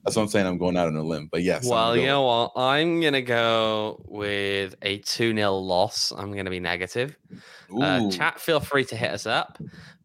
[0.03, 0.47] That's what I'm saying.
[0.47, 1.65] I'm going out on a limb, but yes.
[1.65, 2.51] Well, you know what?
[2.57, 6.11] I'm gonna go with a two 0 loss.
[6.11, 7.15] I'm gonna be negative.
[7.73, 9.57] Uh, chat, feel free to hit us up.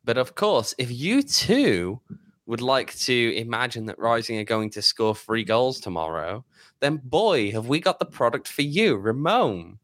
[0.04, 2.00] But of course, if you too
[2.46, 6.44] would like to imagine that Rising are going to score three goals tomorrow,
[6.80, 9.78] then boy, have we got the product for you, Ramon.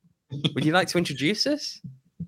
[0.55, 1.81] Would you like to introduce us?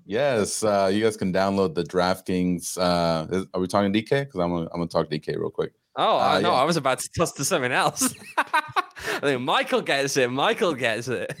[0.07, 2.77] Yes, uh, you guys can download the DraftKings.
[2.77, 4.21] Uh, is, are we talking DK?
[4.21, 5.73] Because I'm gonna I'm gonna talk DK real quick.
[5.97, 6.55] Oh, uh, no, yeah.
[6.55, 8.13] I was about to toss to something else.
[8.37, 10.31] I think Michael gets it.
[10.31, 11.35] Michael gets it.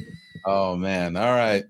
[0.45, 1.15] Oh man!
[1.15, 1.63] All right.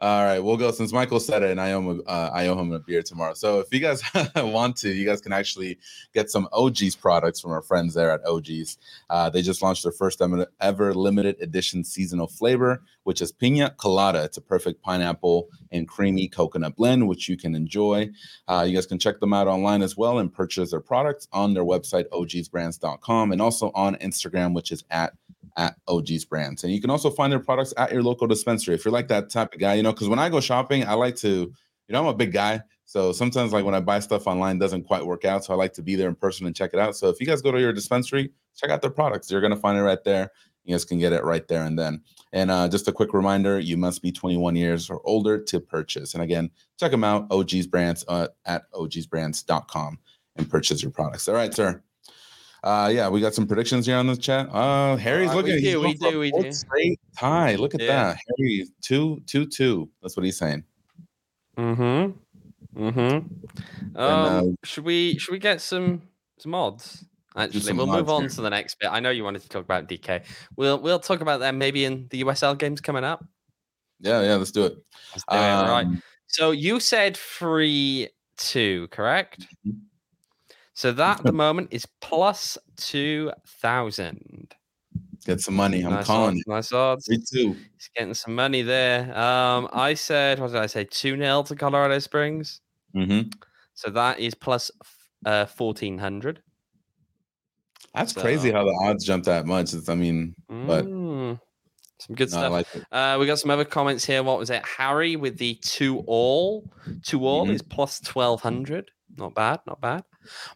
[0.00, 2.70] All right, we'll go since Michael said it, and I owe him, uh, owe him
[2.70, 3.34] a beer tomorrow.
[3.34, 4.00] So if you guys
[4.36, 5.76] want to, you guys can actually
[6.14, 8.78] get some OG's products from our friends there at OG's.
[9.10, 10.22] Uh, they just launched their first
[10.60, 14.22] ever limited edition seasonal flavor, which is Pina Colada.
[14.22, 18.08] It's a perfect pineapple and creamy coconut blend, which you can enjoy.
[18.46, 21.54] Uh, you guys can check them out online as well and purchase their products on
[21.54, 25.14] their website, ogsbrands.com, and also on Instagram, which is at
[25.56, 26.64] at OG's Brands.
[26.64, 29.30] And you can also find their products at your local dispensary if you're like that
[29.30, 31.52] type of guy, you know, because when I go shopping, I like to, you
[31.90, 32.62] know, I'm a big guy.
[32.84, 35.44] So sometimes like when I buy stuff online doesn't quite work out.
[35.44, 36.96] So I like to be there in person and check it out.
[36.96, 39.30] So if you guys go to your dispensary, check out their products.
[39.30, 40.30] You're gonna find it right there.
[40.64, 42.02] You guys can get it right there and then.
[42.32, 46.14] And uh, just a quick reminder: you must be 21 years or older to purchase.
[46.14, 49.98] And again, check them out, OG's Brands uh, at ogsbrands.com
[50.36, 51.28] and purchase your products.
[51.28, 51.82] All right, sir.
[52.64, 54.48] Uh, yeah, we got some predictions here on the chat.
[54.52, 55.54] Uh, Harry's Uh, looking.
[55.54, 56.52] we do, we do, we do.
[56.52, 57.54] Straight tie.
[57.54, 58.14] Look at Yeah.
[58.14, 58.66] that, Harry.
[58.82, 59.88] Two, two, two.
[60.02, 60.64] That's what he's saying.
[61.56, 62.80] Mm-hmm.
[62.82, 63.96] Mm-hmm.
[63.96, 66.02] Um, uh, should we should we get some
[66.38, 67.04] some odds?
[67.36, 68.30] Actually, some we'll move on here.
[68.30, 68.90] to the next bit.
[68.90, 70.24] I know you wanted to talk about DK.
[70.56, 73.24] We'll we'll talk about that maybe in the USL games coming up.
[74.00, 74.34] Yeah, yeah.
[74.36, 74.76] Let's do it.
[75.12, 75.86] Let's do it, right.
[75.86, 79.46] Um, So you said three two, correct?
[80.78, 84.54] So that at the moment is plus two thousand.
[85.26, 85.82] Get some money.
[85.82, 86.46] I'm nice calling odds, it.
[86.48, 87.06] nice odds.
[87.06, 87.52] Three, two.
[87.76, 89.00] He's getting some money there.
[89.18, 90.84] Um, I said, what did I say?
[90.84, 92.60] 2 0 to Colorado Springs.
[92.94, 93.30] Mm-hmm.
[93.74, 94.70] So that is plus
[95.26, 96.40] uh, 1400.
[97.92, 99.74] That's crazy how the odds jumped that much.
[99.74, 101.40] It's, I mean, But- Mm,
[101.98, 102.52] some good stuff.
[102.52, 102.68] like.
[102.92, 104.22] Uh, we got some other comments here.
[104.22, 104.62] What was it?
[104.64, 106.70] Harry with the two all.
[107.02, 107.54] Two all Mhm.
[107.54, 108.92] is plus 1200.
[109.16, 110.04] Not bad, not bad.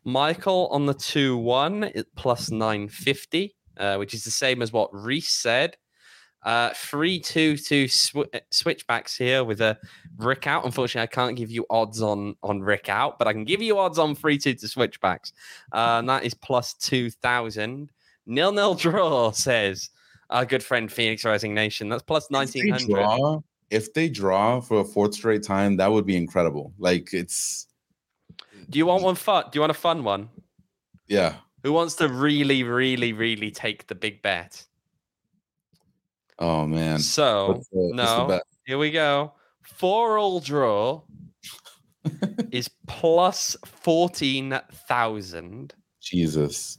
[0.05, 4.91] Michael on the 2 1 is plus 950, uh, which is the same as what
[4.93, 5.77] Reese said.
[6.45, 9.79] Uh, 3 2 to sw- uh, switchbacks here with a
[10.17, 10.65] Rick out.
[10.65, 13.79] Unfortunately, I can't give you odds on, on Rick out, but I can give you
[13.79, 15.33] odds on 3 2 to switchbacks.
[15.73, 17.91] Uh, and that is plus 2000.
[18.27, 19.91] Nil nil draw says
[20.31, 21.89] our good friend Phoenix Rising Nation.
[21.89, 22.89] That's plus If they 1900.
[22.89, 26.73] draw, if they draw for a fourth straight time, that would be incredible.
[26.79, 27.69] Like it's,
[28.73, 29.45] Do you want one fun?
[29.53, 30.31] Do you want a fun one?
[31.07, 31.35] yeah.
[31.63, 34.65] Who wants to really, really, really take the big bet?
[36.41, 36.99] Oh man.
[36.99, 39.35] So the- no, here we go.
[39.63, 41.03] Four all draw
[42.51, 44.59] is plus fourteen
[44.89, 45.75] thousand.
[46.01, 46.79] Jesus.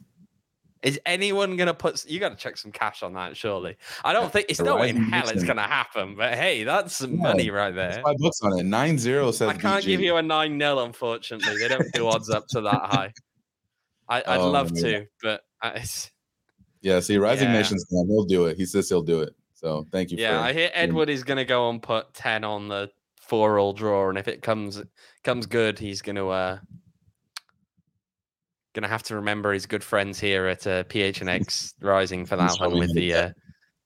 [0.83, 2.05] Is anyone gonna put?
[2.05, 3.77] You got to check some cash on that, surely.
[4.03, 6.15] I don't think it's The no way in hell it's gonna happen.
[6.15, 8.01] But hey, that's some Yeah, money right there.
[8.03, 8.63] five bucks on it.
[8.65, 11.57] Nine zero says I can't give you a nine 0 unfortunately.
[11.57, 13.13] They don't do odds up to that high.
[14.09, 14.81] I, I'd Oh, love yeah.
[14.81, 16.11] to, but uh, it's,
[16.81, 17.53] Yeah, see, Rising Yeah.
[17.59, 18.57] Nation's he'll do it.
[18.57, 19.33] He says he'll do it.
[19.53, 20.39] So thank you yeah.
[20.39, 22.89] for I hear Edward is gonna go and put ten on the
[23.21, 24.83] four all draw, and if it comes
[25.23, 26.59] comes good, he's gonna uh
[28.73, 32.77] gonna have to remember his good friends here at uh, PHNX Rising for that one
[32.77, 33.29] with the uh,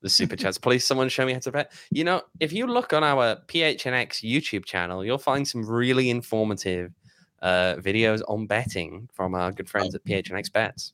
[0.02, 0.58] the super chats.
[0.58, 1.71] Please, someone show me how to bet.
[1.91, 6.93] You know, if you look on our PHNX YouTube channel, you'll find some really informative
[7.41, 10.93] uh, videos on betting from our good friends at PHNX Bets.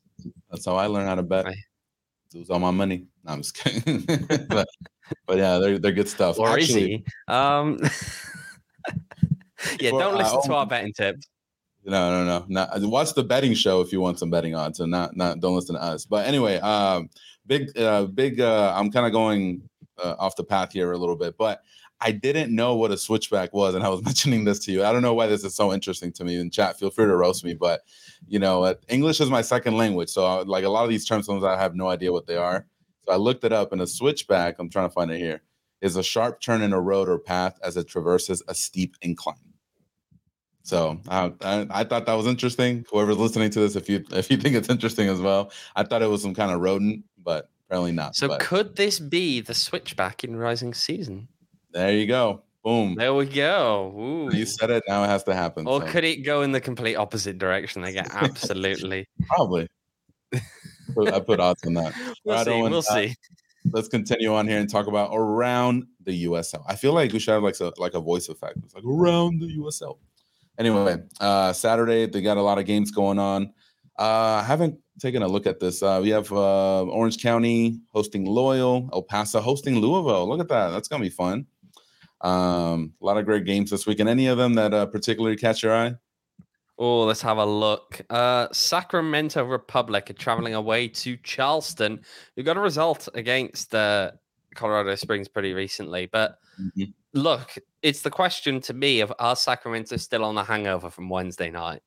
[0.50, 1.46] That's how I learn how to bet.
[1.46, 1.54] I-
[2.34, 3.06] Lose all my money.
[3.24, 4.00] No, I'm just kidding.
[4.48, 4.66] but,
[5.24, 6.40] but yeah, they're they're good stuff.
[6.40, 7.04] Or Actually?
[7.28, 7.78] Um,
[9.78, 11.28] yeah, don't I listen to our betting tips.
[11.84, 12.46] No, no, no.
[12.48, 14.78] Not watch the betting show if you want some betting odds.
[14.78, 16.06] So not not don't listen to us.
[16.06, 17.10] But anyway, um,
[17.46, 19.68] big uh big uh I'm kind of going
[20.02, 21.62] uh, off the path here a little bit, but
[22.00, 24.84] I didn't know what a switchback was, and I was mentioning this to you.
[24.84, 26.38] I don't know why this is so interesting to me.
[26.38, 27.82] In chat, feel free to roast me, but
[28.26, 31.04] you know, uh, English is my second language, so I, like a lot of these
[31.04, 32.66] terms, sometimes I have no idea what they are.
[33.06, 34.56] So I looked it up, and a switchback.
[34.58, 35.42] I'm trying to find it here.
[35.80, 39.53] Is a sharp turn in a road or path as it traverses a steep incline.
[40.64, 42.86] So I, I I thought that was interesting.
[42.90, 46.00] Whoever's listening to this, if you if you think it's interesting as well, I thought
[46.02, 48.16] it was some kind of rodent, but apparently not.
[48.16, 51.28] So but could this be the switchback in Rising Season?
[51.72, 52.42] there you go.
[52.62, 52.94] Boom.
[52.94, 53.92] There we go.
[53.94, 54.34] Ooh.
[54.34, 54.82] You said it.
[54.88, 55.66] Now it has to happen.
[55.66, 57.82] Or so could it go in the complete opposite direction?
[57.82, 59.06] They get absolutely.
[59.28, 59.68] probably.
[60.32, 61.92] I put odds on that.
[62.24, 62.52] we'll Right see.
[62.52, 63.14] on, We'll uh, see.
[63.70, 66.64] Let's continue on here and talk about around the USL.
[66.66, 68.58] I feel like we should have like a like a voice effect.
[68.64, 69.98] It's like around the USL.
[70.58, 73.52] Anyway, uh Saturday they got a lot of games going on.
[73.98, 75.82] Uh I haven't taken a look at this.
[75.82, 80.28] Uh we have uh Orange County hosting Loyal, El Paso hosting Louisville.
[80.28, 80.70] Look at that.
[80.70, 81.46] That's gonna be fun.
[82.20, 84.00] Um a lot of great games this week.
[84.00, 85.94] And any of them that uh, particularly catch your eye?
[86.76, 88.00] Oh, let's have a look.
[88.10, 92.00] Uh, Sacramento Republic are traveling away to Charleston,
[92.34, 94.10] who got a result against uh,
[94.54, 96.06] Colorado Springs pretty recently.
[96.06, 96.92] But Mhm.
[97.12, 101.50] look, it's the question to me of are Sacramento still on the hangover from Wednesday
[101.50, 101.82] night?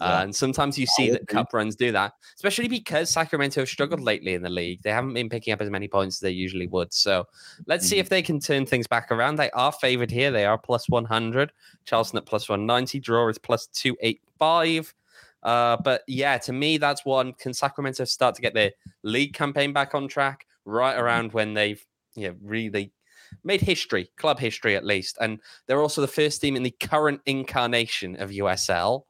[0.00, 0.18] Yeah.
[0.18, 4.00] Uh, and sometimes you see that cup runs do that, especially because Sacramento have struggled
[4.00, 4.82] lately in the league.
[4.82, 6.92] They haven't been picking up as many points as they usually would.
[6.92, 7.26] So
[7.66, 8.00] let's see Mhm.
[8.00, 9.36] if they can turn things back around.
[9.36, 10.30] They are favored here.
[10.30, 11.50] They are plus 100.
[11.86, 13.00] Charleston at plus 190.
[13.00, 14.94] Draw is plus 285.
[15.42, 17.32] Uh, but yeah, to me, that's one.
[17.32, 21.82] Can Sacramento start to get their league campaign back on track right around when they've
[22.24, 22.92] know, really
[23.44, 25.16] made history, club history at least?
[25.20, 29.06] And they're also the first team in the current incarnation of USL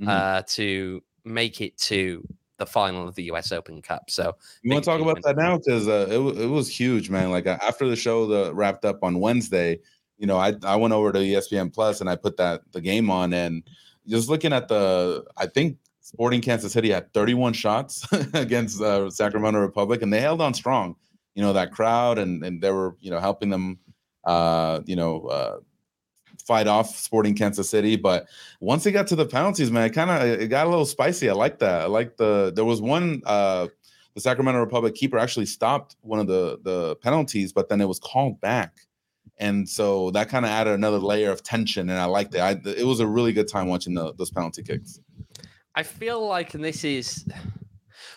[0.00, 0.08] Mhm.
[0.08, 2.26] uh, to make it to
[2.58, 3.52] the final of the U.S.
[3.52, 4.08] Open Cup.
[4.10, 7.30] So you want to talk about that now because uh, it it was huge, man.
[7.30, 9.80] Like after the show the wrapped up on Wednesday,
[10.18, 13.10] you know, I I went over to ESPN Plus and I put that the game
[13.10, 13.62] on and
[14.06, 19.60] just looking at the I think Sporting Kansas City had 31 shots against uh, Sacramento
[19.60, 20.96] Republic and they held on strong.
[21.40, 23.78] You know that crowd and and they were you know helping them,
[24.24, 25.24] uh, you know.
[25.26, 25.56] Uh,
[26.46, 27.96] fight off Sporting Kansas City.
[27.96, 28.26] But
[28.60, 31.30] once they got to the penalties, man, it kind of it got a little spicy.
[31.30, 31.82] I like that.
[31.82, 33.68] I like the there was one uh
[34.14, 37.98] the Sacramento Republic keeper actually stopped one of the the penalties, but then it was
[37.98, 38.80] called back.
[39.38, 42.40] And so that kind of added another layer of tension, and I liked it.
[42.40, 45.00] I, it was a really good time watching the, those penalty kicks.
[45.74, 47.24] I feel like, and this is,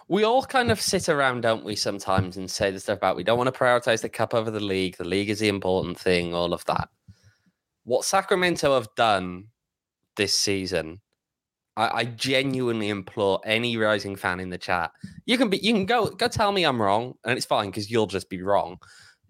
[0.08, 3.24] we all kind of sit around, don't we, sometimes, and say the stuff about we
[3.24, 4.98] don't want to prioritize the cup over the league.
[4.98, 6.90] The league is the important thing, all of that
[7.84, 9.48] what Sacramento have done
[10.16, 11.02] this season,
[11.76, 14.92] I, I, genuinely implore any Rising fan in the chat.
[15.26, 17.90] You can be, you can go go tell me I'm wrong, and it's fine because
[17.90, 18.78] you'll just be wrong.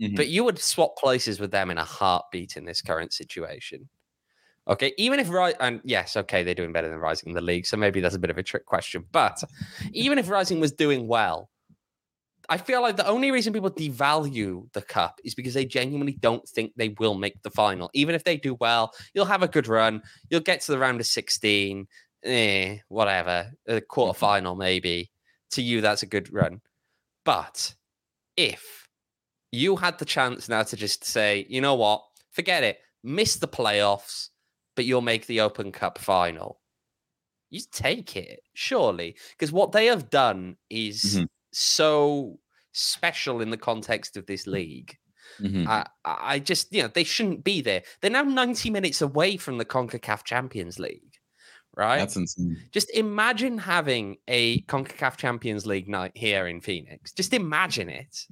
[0.01, 0.15] Mm-hmm.
[0.15, 3.87] But you would swap places with them in a heartbeat in this current situation.
[4.67, 7.65] Okay, even if right and yes, okay, they're doing better than Rising in the league,
[7.65, 9.03] so maybe that's a bit of a trick question.
[9.11, 9.43] But
[9.91, 11.49] even if Rising was doing well,
[12.49, 16.47] I feel like the only reason people devalue the cup is because they genuinely don't
[16.47, 17.89] think they will make the final.
[17.93, 20.01] Even if they do well, you'll have a good run.
[20.29, 21.87] You'll get to the round of 16,
[22.23, 25.11] eh, whatever, a quarter final maybe.
[25.51, 26.61] To you, that's a good run.
[27.25, 27.75] But
[28.35, 28.89] if
[29.51, 33.47] you had the chance now to just say, you know what, forget it, miss the
[33.47, 34.29] playoffs,
[34.75, 36.59] but you'll make the Open Cup final,
[37.49, 39.15] you take it, surely.
[39.31, 41.03] Because what they have done is.
[41.03, 42.39] Mm-hmm so
[42.71, 44.97] special in the context of this league.
[45.39, 45.67] Mm-hmm.
[45.67, 47.83] I, I just, you know, they shouldn't be there.
[48.01, 51.17] They're now 90 minutes away from the CONCACAF Champions League,
[51.75, 51.99] right?
[51.99, 52.57] That's insane.
[52.71, 57.13] Just imagine having a CONCACAF Champions League night here in Phoenix.
[57.13, 58.27] Just imagine it.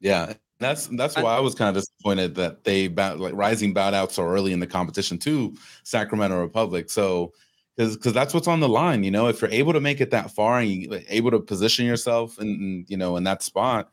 [0.00, 4.12] Yeah, that's that's why I was kind of disappointed that they like Rising bowed out
[4.12, 6.90] so early in the competition to Sacramento Republic.
[6.90, 7.32] So
[7.76, 9.04] because because that's what's on the line.
[9.04, 11.84] You know, if you're able to make it that far and you're able to position
[11.84, 13.90] yourself and you know in that spot,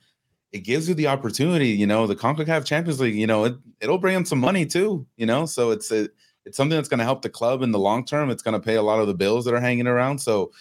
[0.51, 1.69] it gives you the opportunity.
[1.69, 3.15] You know, the Concacaf Champions League.
[3.15, 5.05] You know, it it'll bring in some money too.
[5.17, 6.07] You know, so it's a,
[6.45, 8.29] it's something that's going to help the club in the long term.
[8.29, 10.19] It's going to pay a lot of the bills that are hanging around.
[10.19, 10.51] So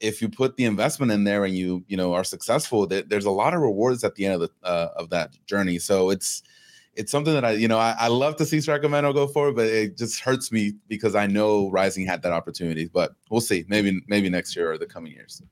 [0.00, 3.30] if you put the investment in there and you you know are successful, there's a
[3.30, 5.78] lot of rewards at the end of the uh, of that journey.
[5.78, 6.42] So it's
[6.94, 9.66] it's something that I, you know, I, I, love to see Sacramento go forward, but
[9.66, 12.90] it just hurts me because I know Rising had that opportunity.
[12.92, 13.64] But we'll see.
[13.68, 15.42] Maybe maybe next year or the coming years.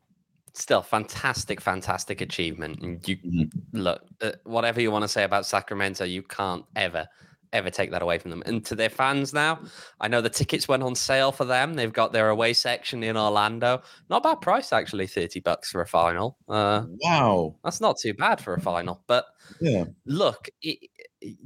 [0.54, 2.82] Still, fantastic, fantastic achievement.
[2.82, 3.78] And you mm-hmm.
[3.78, 7.06] look, uh, whatever you want to say about Sacramento, you can't ever
[7.52, 8.42] ever take that away from them.
[8.46, 9.60] And to their fans now,
[10.00, 11.74] I know the tickets went on sale for them.
[11.74, 13.82] They've got their away section in Orlando.
[14.10, 16.36] Not bad price actually, 30 bucks for a final.
[16.48, 17.56] Uh, wow.
[17.64, 19.02] That's not too bad for a final.
[19.06, 19.26] But
[19.60, 19.84] yeah.
[20.06, 20.90] Look, it,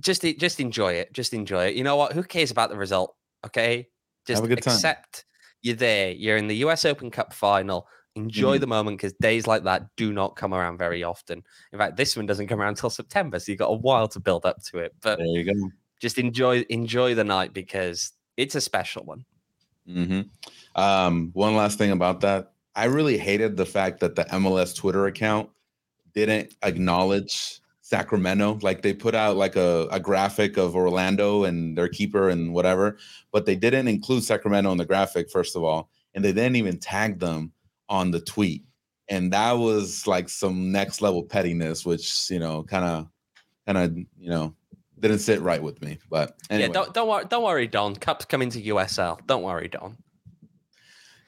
[0.00, 1.12] just just enjoy it.
[1.12, 1.76] Just enjoy it.
[1.76, 2.12] You know what?
[2.12, 3.14] Who cares about the result?
[3.46, 3.88] Okay?
[4.26, 5.24] Just accept time.
[5.62, 6.10] you're there.
[6.12, 7.86] You're in the US Open Cup final.
[8.14, 8.60] Enjoy mm.
[8.60, 11.42] the moment because days like that do not come around very often.
[11.72, 14.20] In fact, this one doesn't come around until September, so you've got a while to
[14.20, 14.94] build up to it.
[15.00, 15.70] But there you go
[16.02, 19.24] just enjoy enjoy the night because it's a special one.
[19.88, 20.22] Mm-hmm.
[20.80, 25.06] Um, one last thing about that, I really hated the fact that the MLS Twitter
[25.06, 25.48] account
[26.12, 28.58] didn't acknowledge Sacramento.
[28.62, 32.98] Like they put out like a, a graphic of Orlando and their keeper and whatever,
[33.30, 35.88] but they didn't include Sacramento in the graphic, first of all.
[36.14, 37.52] And they didn't even tag them
[37.88, 38.64] on the tweet.
[39.08, 43.08] And that was like some next level pettiness, which, you know, kind of,
[43.66, 44.54] kind of, you know,
[45.02, 45.98] didn't sit right with me.
[46.08, 46.68] But anyway.
[46.68, 47.96] yeah, don't don't worry, don't worry, Don.
[47.96, 49.18] Cup's coming to USL.
[49.26, 49.98] Don't worry, Don.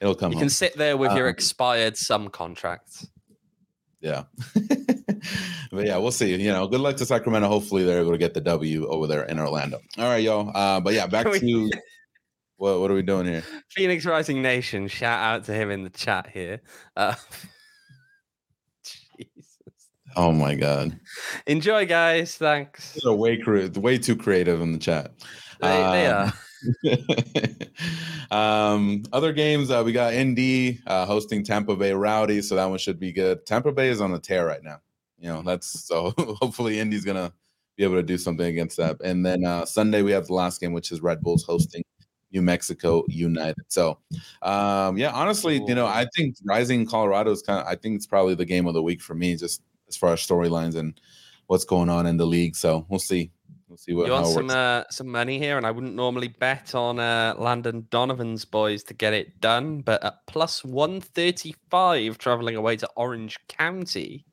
[0.01, 0.31] It'll come.
[0.31, 0.43] You home.
[0.43, 3.07] can sit there with um, your expired sum contracts.
[4.01, 4.23] Yeah,
[5.71, 6.35] but yeah, we'll see.
[6.35, 7.47] You know, good luck to Sacramento.
[7.47, 9.79] Hopefully, they're able to get the W over there in Orlando.
[9.97, 10.51] All right, y'all.
[10.55, 11.71] Uh, but yeah, back to
[12.57, 13.43] what what are we doing here?
[13.69, 14.87] Phoenix Rising Nation.
[14.87, 16.61] Shout out to him in the chat here.
[16.95, 17.15] Uh,
[20.15, 20.97] Oh my god!
[21.45, 22.35] Enjoy, guys.
[22.37, 22.97] Thanks.
[23.03, 23.41] They're way
[23.75, 25.11] way too creative in the chat.
[25.59, 26.33] They, um, they are.
[28.31, 32.79] um, other games, uh, we got Indy uh, hosting Tampa Bay Rowdy, so that one
[32.79, 33.45] should be good.
[33.45, 34.79] Tampa Bay is on a tear right now.
[35.17, 37.33] You know, that's so hopefully Indy's gonna
[37.77, 38.97] be able to do something against that.
[39.03, 41.83] And then uh, Sunday we have the last game, which is Red Bulls hosting
[42.31, 43.65] New Mexico United.
[43.67, 43.99] So,
[44.41, 47.67] um, yeah, honestly, you know, I think Rising Colorado is kind of.
[47.67, 49.35] I think it's probably the game of the week for me.
[49.35, 50.99] Just as far as storylines and
[51.47, 52.55] what's going on in the league.
[52.55, 53.31] So we'll see.
[53.67, 56.75] We'll see what You want some uh, some money here, and I wouldn't normally bet
[56.75, 62.17] on uh, Landon Donovan's boys to get it done, but at plus one thirty five,
[62.17, 64.25] traveling away to Orange County.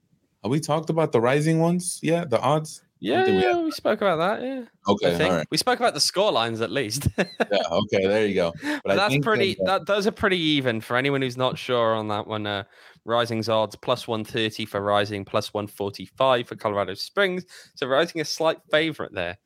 [0.43, 1.99] Have we talked about the rising ones?
[2.03, 2.83] Yeah, the odds.
[3.05, 4.47] Yeah, we yeah, we spoke about that.
[4.47, 5.47] Yeah, Okay, all right.
[5.51, 7.09] we spoke about the score lines at least.
[7.19, 8.53] Yeah, okay, there you go.
[8.63, 9.59] But I that's think that, pretty.
[9.61, 12.47] uh, That, those are pretty even for anyone who's not sure on that one.
[12.47, 12.63] Uh,
[13.05, 17.45] Rising's odds plus one thirty for Rising, plus one forty five for Colorado Springs.
[17.75, 19.37] So Rising is a slight favorite there.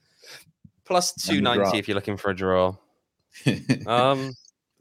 [0.85, 2.77] Plus two the ninety if you're looking for a draw.
[3.87, 4.33] Um,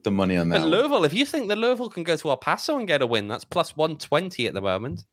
[0.03, 0.57] the money on that.
[0.57, 0.71] but one.
[0.71, 3.28] Louisville, if you think that Louisville can go to El Paso and get a win,
[3.30, 5.05] that's plus one twenty at the moment.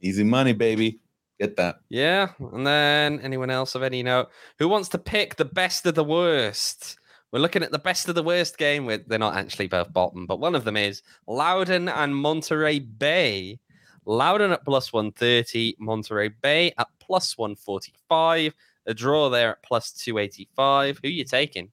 [0.00, 1.00] Easy money, baby.
[1.40, 1.80] Get that.
[1.88, 4.28] Yeah, and then anyone else of any note
[4.58, 6.98] who wants to pick the best of the worst?
[7.32, 8.84] We're looking at the best of the worst game.
[8.84, 13.58] With they're not actually both bottom, but one of them is Loudoun and Monterey Bay.
[14.04, 18.52] Loudoun at plus one thirty, Monterey Bay at plus one forty five.
[18.86, 21.00] A draw there at plus two eighty five.
[21.02, 21.70] Who you taking?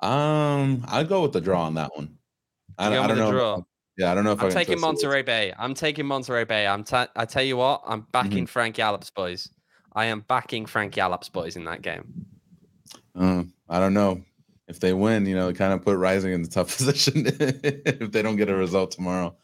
[0.00, 2.18] Um, I'll go with the draw on that one.
[2.76, 3.30] I, I don't know.
[3.30, 3.62] draw.
[3.96, 5.06] Yeah, I don't know if I I'm taking trust it.
[5.06, 5.52] Monterey Bay.
[5.58, 6.66] I'm taking Monterey Bay.
[6.66, 6.84] I'm.
[6.84, 9.48] ta- I tell you what, I'm backing Frank Yallop's boys.
[9.94, 12.26] I am backing Frank Yallop's boys in that game.
[13.14, 14.22] Uh, I don't know
[14.68, 15.24] if they win.
[15.24, 18.54] You know, kind of put Rising in the tough position if they don't get a
[18.54, 19.34] result tomorrow.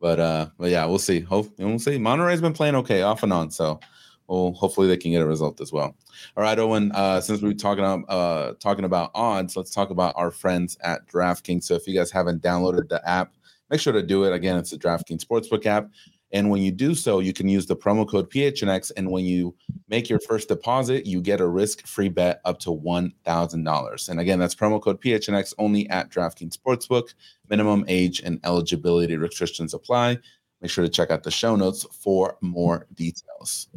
[0.00, 1.20] But uh, but yeah, we'll see.
[1.20, 1.98] Hope we'll see.
[1.98, 3.80] Monterey's been playing okay off and on, so
[4.28, 5.96] well, hopefully they can get a result as well.
[6.36, 6.92] All right, Owain.
[6.92, 10.76] Uh, since we we're talking about uh talking about odds, let's talk about our friends
[10.82, 11.64] at DraftKings.
[11.64, 13.32] So if you guys haven't downloaded the app,
[13.70, 14.32] make sure to do it.
[14.32, 15.90] Again, it's the DraftKings Sportsbook app.
[16.32, 18.90] And when you do so, you can use the promo code PHNX.
[18.96, 19.54] And when you
[19.88, 24.08] make your first deposit, you get a risk free bet up to $1,000.
[24.08, 27.14] And again, that's promo code PHNX only at DraftKings Sportsbook.
[27.48, 30.18] Minimum age and eligibility restrictions apply.
[30.60, 33.68] Make sure to check out the show notes for more details.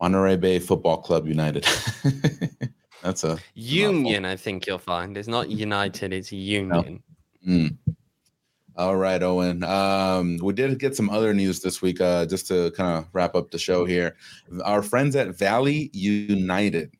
[0.00, 1.66] Monterey Bay Football Club United.
[3.02, 5.16] that's a Union, I think you'll find.
[5.16, 7.02] It's not United, it's Union.
[7.46, 7.76] Mm.
[8.78, 9.64] All right, Owain.
[9.64, 13.34] Um, we did get some other news this week, uh, just to kind of wrap
[13.34, 14.14] up the show here.
[14.64, 16.92] Our friends at Valley United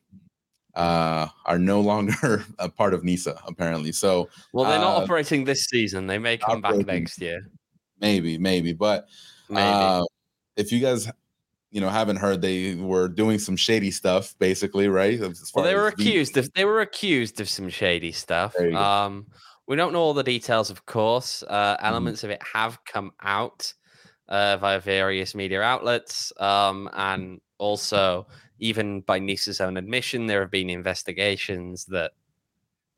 [0.75, 3.93] uh, are no longer a part of NISA, apparently.
[3.93, 6.05] So Well, they're not Uh, operating this season.
[6.05, 7.49] They may come back next year.
[8.01, 8.73] maybe, maybe.
[8.73, 9.07] But
[9.49, 9.61] Maybe.
[9.61, 10.03] uh,
[10.57, 11.09] if you guys,
[11.71, 15.13] you know, haven't heard, they were doing some shady stuff, basically, right?
[15.21, 18.53] As well, they were as the- accused of they were accused of some shady stuff.
[18.57, 18.75] Go.
[19.69, 21.43] We don't know all the details, of course.
[21.43, 21.85] Uh, Mm-hmm.
[21.85, 23.73] elements of it have come out
[24.27, 28.27] uh, via various media outlets, um, and also
[28.59, 32.11] even by Nisa's own admission, there have been investigations that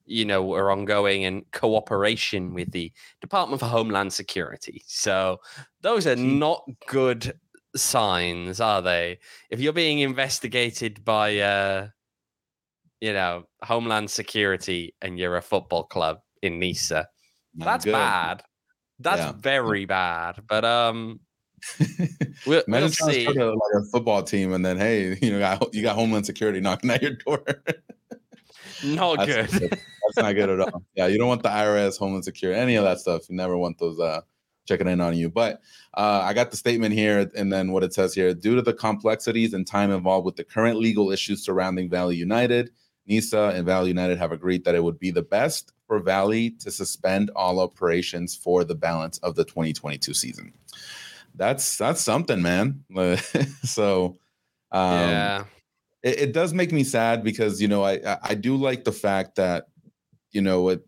[0.06, 2.92] you know are ongoing in cooperation with the
[3.22, 4.84] Department for Homeland Security.
[4.88, 5.42] So
[5.82, 7.34] those are not good
[7.76, 9.20] signs, are they?
[9.50, 11.90] If you're being investigated by uh
[13.02, 17.08] you know, Homeland Security and you're a football club in Nisa.
[17.56, 17.92] That's good.
[17.94, 18.44] bad.
[19.00, 19.32] That's Yeah.
[19.34, 20.42] very bad.
[20.48, 21.20] But um
[22.46, 23.24] we'll, Imagine we'll to see.
[23.24, 26.26] start a, like a football team, and then hey, you know, got, you got Homeland
[26.26, 27.44] Security knocking at your door.
[28.84, 29.70] Not That's good.
[29.70, 30.84] That's not good at all.
[30.96, 33.30] Yeah, you don't want the IRS, Homeland Security, any of that stuff.
[33.30, 34.22] You never want those uh
[34.68, 35.30] checking in on you.
[35.30, 35.62] But
[35.94, 38.74] uh, I got the statement here, and then what it says here: due to the
[38.74, 42.72] complexities and time involved with the current legal issues surrounding Valley United,
[43.06, 46.72] NISA and Valley United have agreed that it would be the best for Valley to
[46.72, 50.54] suspend all operations for the balance of the 2022 season.
[51.36, 52.86] That's that's something, man.
[53.66, 54.18] so,
[54.72, 55.44] um, yeah.
[56.02, 59.36] it, it does make me sad because you know I I- do like the fact
[59.36, 59.68] that
[60.32, 60.82] you know it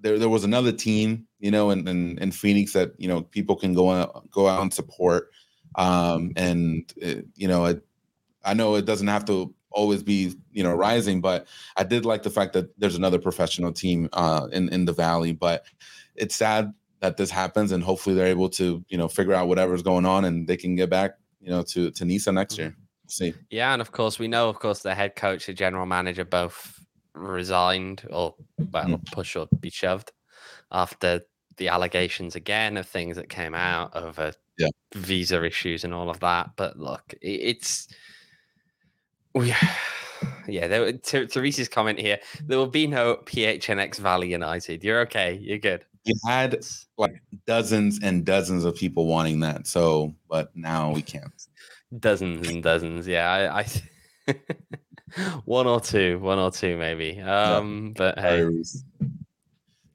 [0.00, 3.54] there there was another team you know in in, in Phoenix that you know people
[3.54, 5.30] can go out go out and support
[5.76, 7.84] um and it, you know it,
[8.44, 11.46] I know it doesn't have to always be you know rising but
[11.76, 15.32] I did like the fact that there's another professional team uh in in the valley
[15.32, 15.64] but
[16.16, 19.82] it's sad that this happens and hopefully they're able to you know figure out whatever's
[19.82, 23.34] going on and they can get back you know to to Nisa next year see
[23.50, 26.78] Yeah, and of course we know, of course, the head coach, the general manager both
[27.14, 28.34] resigned or
[28.72, 29.12] well, Mm.
[29.12, 30.12] push or be shoved
[30.70, 31.20] after
[31.56, 34.68] the allegations again of things that came out over Yeah.
[34.94, 36.50] visa issues and all of that.
[36.56, 37.88] But look, it's
[39.34, 39.54] we
[40.48, 44.82] yeah, there, to Teresa's comment here, there will be no PHNX Valley United.
[44.84, 45.38] You're okay.
[45.40, 45.84] You're good.
[46.04, 46.64] you had
[46.98, 49.66] like dozens and dozens of people wanting that.
[49.66, 51.32] So, but now we can't.
[51.98, 53.06] dozens and dozens.
[53.06, 53.60] Yeah, I,
[54.28, 54.34] I
[55.44, 57.20] one or two, one or two maybe.
[57.20, 58.48] Um, but hey.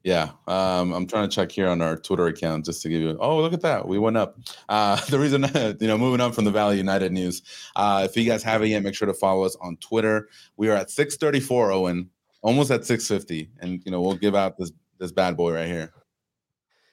[0.06, 3.18] Yeah, um, I'm trying to check here on our Twitter account just to give you.
[3.18, 4.38] Oh, look at that, we went up.
[4.68, 5.42] Uh, the reason,
[5.80, 7.42] you know, moving on from the Valley United news.
[7.74, 10.28] Uh, if you guys haven't yet, make sure to follow us on Twitter.
[10.56, 12.08] We are at 634, Owain,
[12.42, 15.92] almost at 650, and you know we'll give out this this bad boy right here.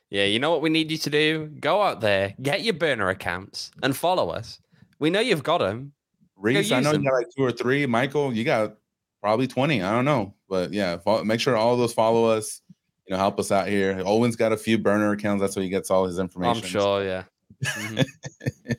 [0.09, 1.51] Yeah, you know what we need you to do?
[1.59, 4.59] Go out there, get your burner accounts, and follow us.
[4.97, 5.93] We know you've got them.
[6.35, 7.03] Reese, I know them.
[7.03, 7.85] you got like two or three.
[7.85, 8.77] Michael, you got
[9.21, 9.83] probably 20.
[9.83, 12.62] I don't know, but yeah, make sure all those follow us
[13.07, 14.01] you know, help us out here.
[14.05, 15.41] Owain's got a few burner accounts.
[15.41, 16.63] That's where he gets all his information.
[16.63, 17.23] I'm sure, yeah.
[17.63, 18.71] Mm-hmm.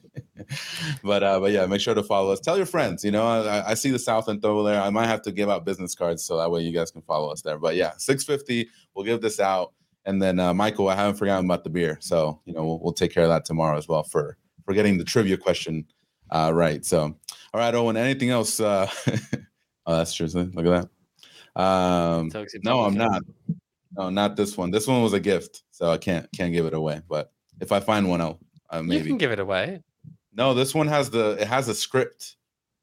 [1.05, 2.41] but uh, but yeah, make sure to follow us.
[2.41, 3.05] Tell your friends.
[3.05, 4.81] You know, I, I see the South End over there.
[4.81, 7.31] I might have to give out business cards so that way you guys can follow
[7.31, 7.59] us there.
[7.59, 8.69] But yeah, six fifty.
[8.95, 9.73] We'll give this out,
[10.05, 12.93] and then uh, Michael, I haven't forgotten about the beer, so you know we'll, we'll
[12.93, 15.87] take care of that tomorrow as well for for getting the trivia question
[16.31, 16.85] uh, right.
[16.85, 17.97] So all right, Owain.
[17.97, 18.61] Anything else?
[18.61, 18.89] Uh,
[19.87, 20.27] oh, that's true.
[20.27, 20.89] Look at
[21.55, 21.61] that.
[21.61, 22.31] Um,
[22.65, 23.23] no, I'm not.
[23.97, 24.71] No, not this one.
[24.71, 27.01] This one was a gift, so I can't can't give it away.
[27.09, 28.41] But if I find one, I'll
[28.71, 29.81] uh, maybe you can give it away.
[30.33, 32.37] No, this one has the it has a script,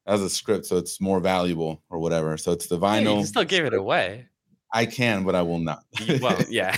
[0.06, 2.38] it has a script, so it's more valuable or whatever.
[2.38, 3.04] So it's the vinyl.
[3.04, 4.28] Yeah, you can still give it away.
[4.74, 5.84] I can, but I will not.
[6.22, 6.78] well, yeah,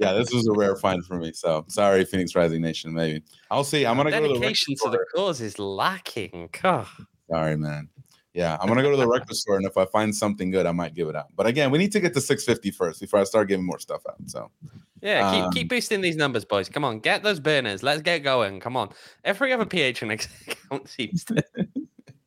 [0.00, 0.14] yeah.
[0.14, 1.32] This was a rare find for me.
[1.34, 2.94] So sorry, Phoenix Rising Nation.
[2.94, 3.84] Maybe I'll see.
[3.84, 6.48] I'm gonna Dedication go to the, to the cause is lacking.
[7.30, 7.90] Sorry, man.
[8.36, 10.72] Yeah, I'm gonna go to the record store, and if I find something good, I
[10.72, 11.28] might give it out.
[11.34, 14.02] But again, we need to get to 650 first before I start giving more stuff
[14.06, 14.16] out.
[14.26, 14.50] So
[15.00, 16.68] yeah, keep um, keep boosting these numbers, boys.
[16.68, 17.82] Come on, get those burners.
[17.82, 18.60] Let's get going.
[18.60, 18.90] Come on.
[19.24, 20.12] Every other PH PHN
[20.48, 21.42] account seems to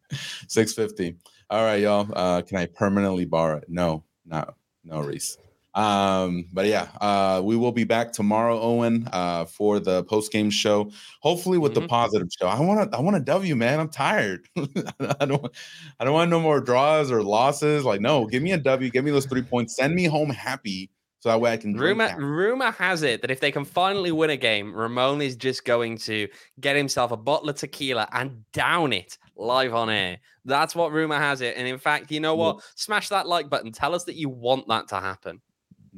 [0.47, 1.15] 650.
[1.51, 2.09] All right, y'all.
[2.15, 3.65] Uh, can I permanently borrow it?
[3.67, 4.45] No, no,
[4.83, 5.37] no, Reese.
[5.75, 10.49] Um, but yeah, uh, we will be back tomorrow, Owain, uh, for the post game
[10.49, 10.91] show.
[11.21, 11.83] Hopefully with mm-hmm.
[11.83, 12.47] the positive show.
[12.47, 13.79] I want to, I want a W, man.
[13.79, 14.47] I'm tired.
[14.57, 15.51] I don't,
[15.99, 17.85] I don't want no more draws or losses.
[17.85, 18.89] Like, no, give me a W.
[18.89, 19.75] Give me those three points.
[19.75, 20.89] Send me home happy.
[21.21, 21.75] So that way I can.
[21.75, 25.65] Rumor, rumor has it that if they can finally win a game, Ramon is just
[25.65, 26.29] going to
[26.61, 30.19] get himself a bottle of tequila and down it live on air.
[30.45, 31.57] That's what rumor has it.
[31.57, 32.61] And in fact, you know what?
[32.75, 33.73] Smash that like button.
[33.73, 35.41] Tell us that you want that to happen.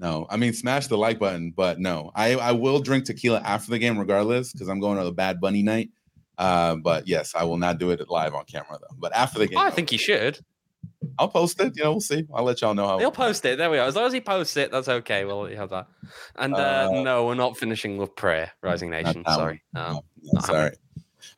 [0.02, 3.70] No, I mean smash the like button, but no, I I will drink tequila after
[3.70, 5.92] the game regardless because I'm going to the Bad Bunny night.
[6.40, 8.96] Uh, but yes, I will not do it live on camera though.
[8.98, 10.40] But after the game, I think you should.
[11.20, 11.74] I'll post it.
[11.76, 12.26] You know, we'll see.
[12.34, 12.98] I'll let y'all know how.
[12.98, 13.60] He'll post it.
[13.60, 13.86] There we go.
[13.86, 15.24] As long as he posts it, that's okay.
[15.24, 15.86] We'll have that.
[16.36, 19.24] And uh, uh, no, we're not finishing with prayer, Rising Nation.
[19.28, 19.62] Sorry.
[19.76, 20.72] Um, no, sorry.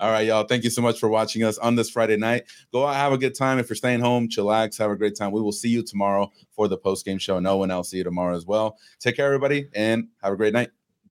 [0.04, 0.43] All right, y'all.
[0.43, 2.43] Thank you so much for watching us on this Friday night.
[2.74, 3.58] Go out, have a good time.
[3.58, 5.32] If you're staying home, chillax, have a great time.
[5.32, 7.39] We will see you tomorrow for the post game show.
[7.39, 8.78] No one else see you tomorrow as well.
[8.99, 10.72] Take care, everybody, and have a great night.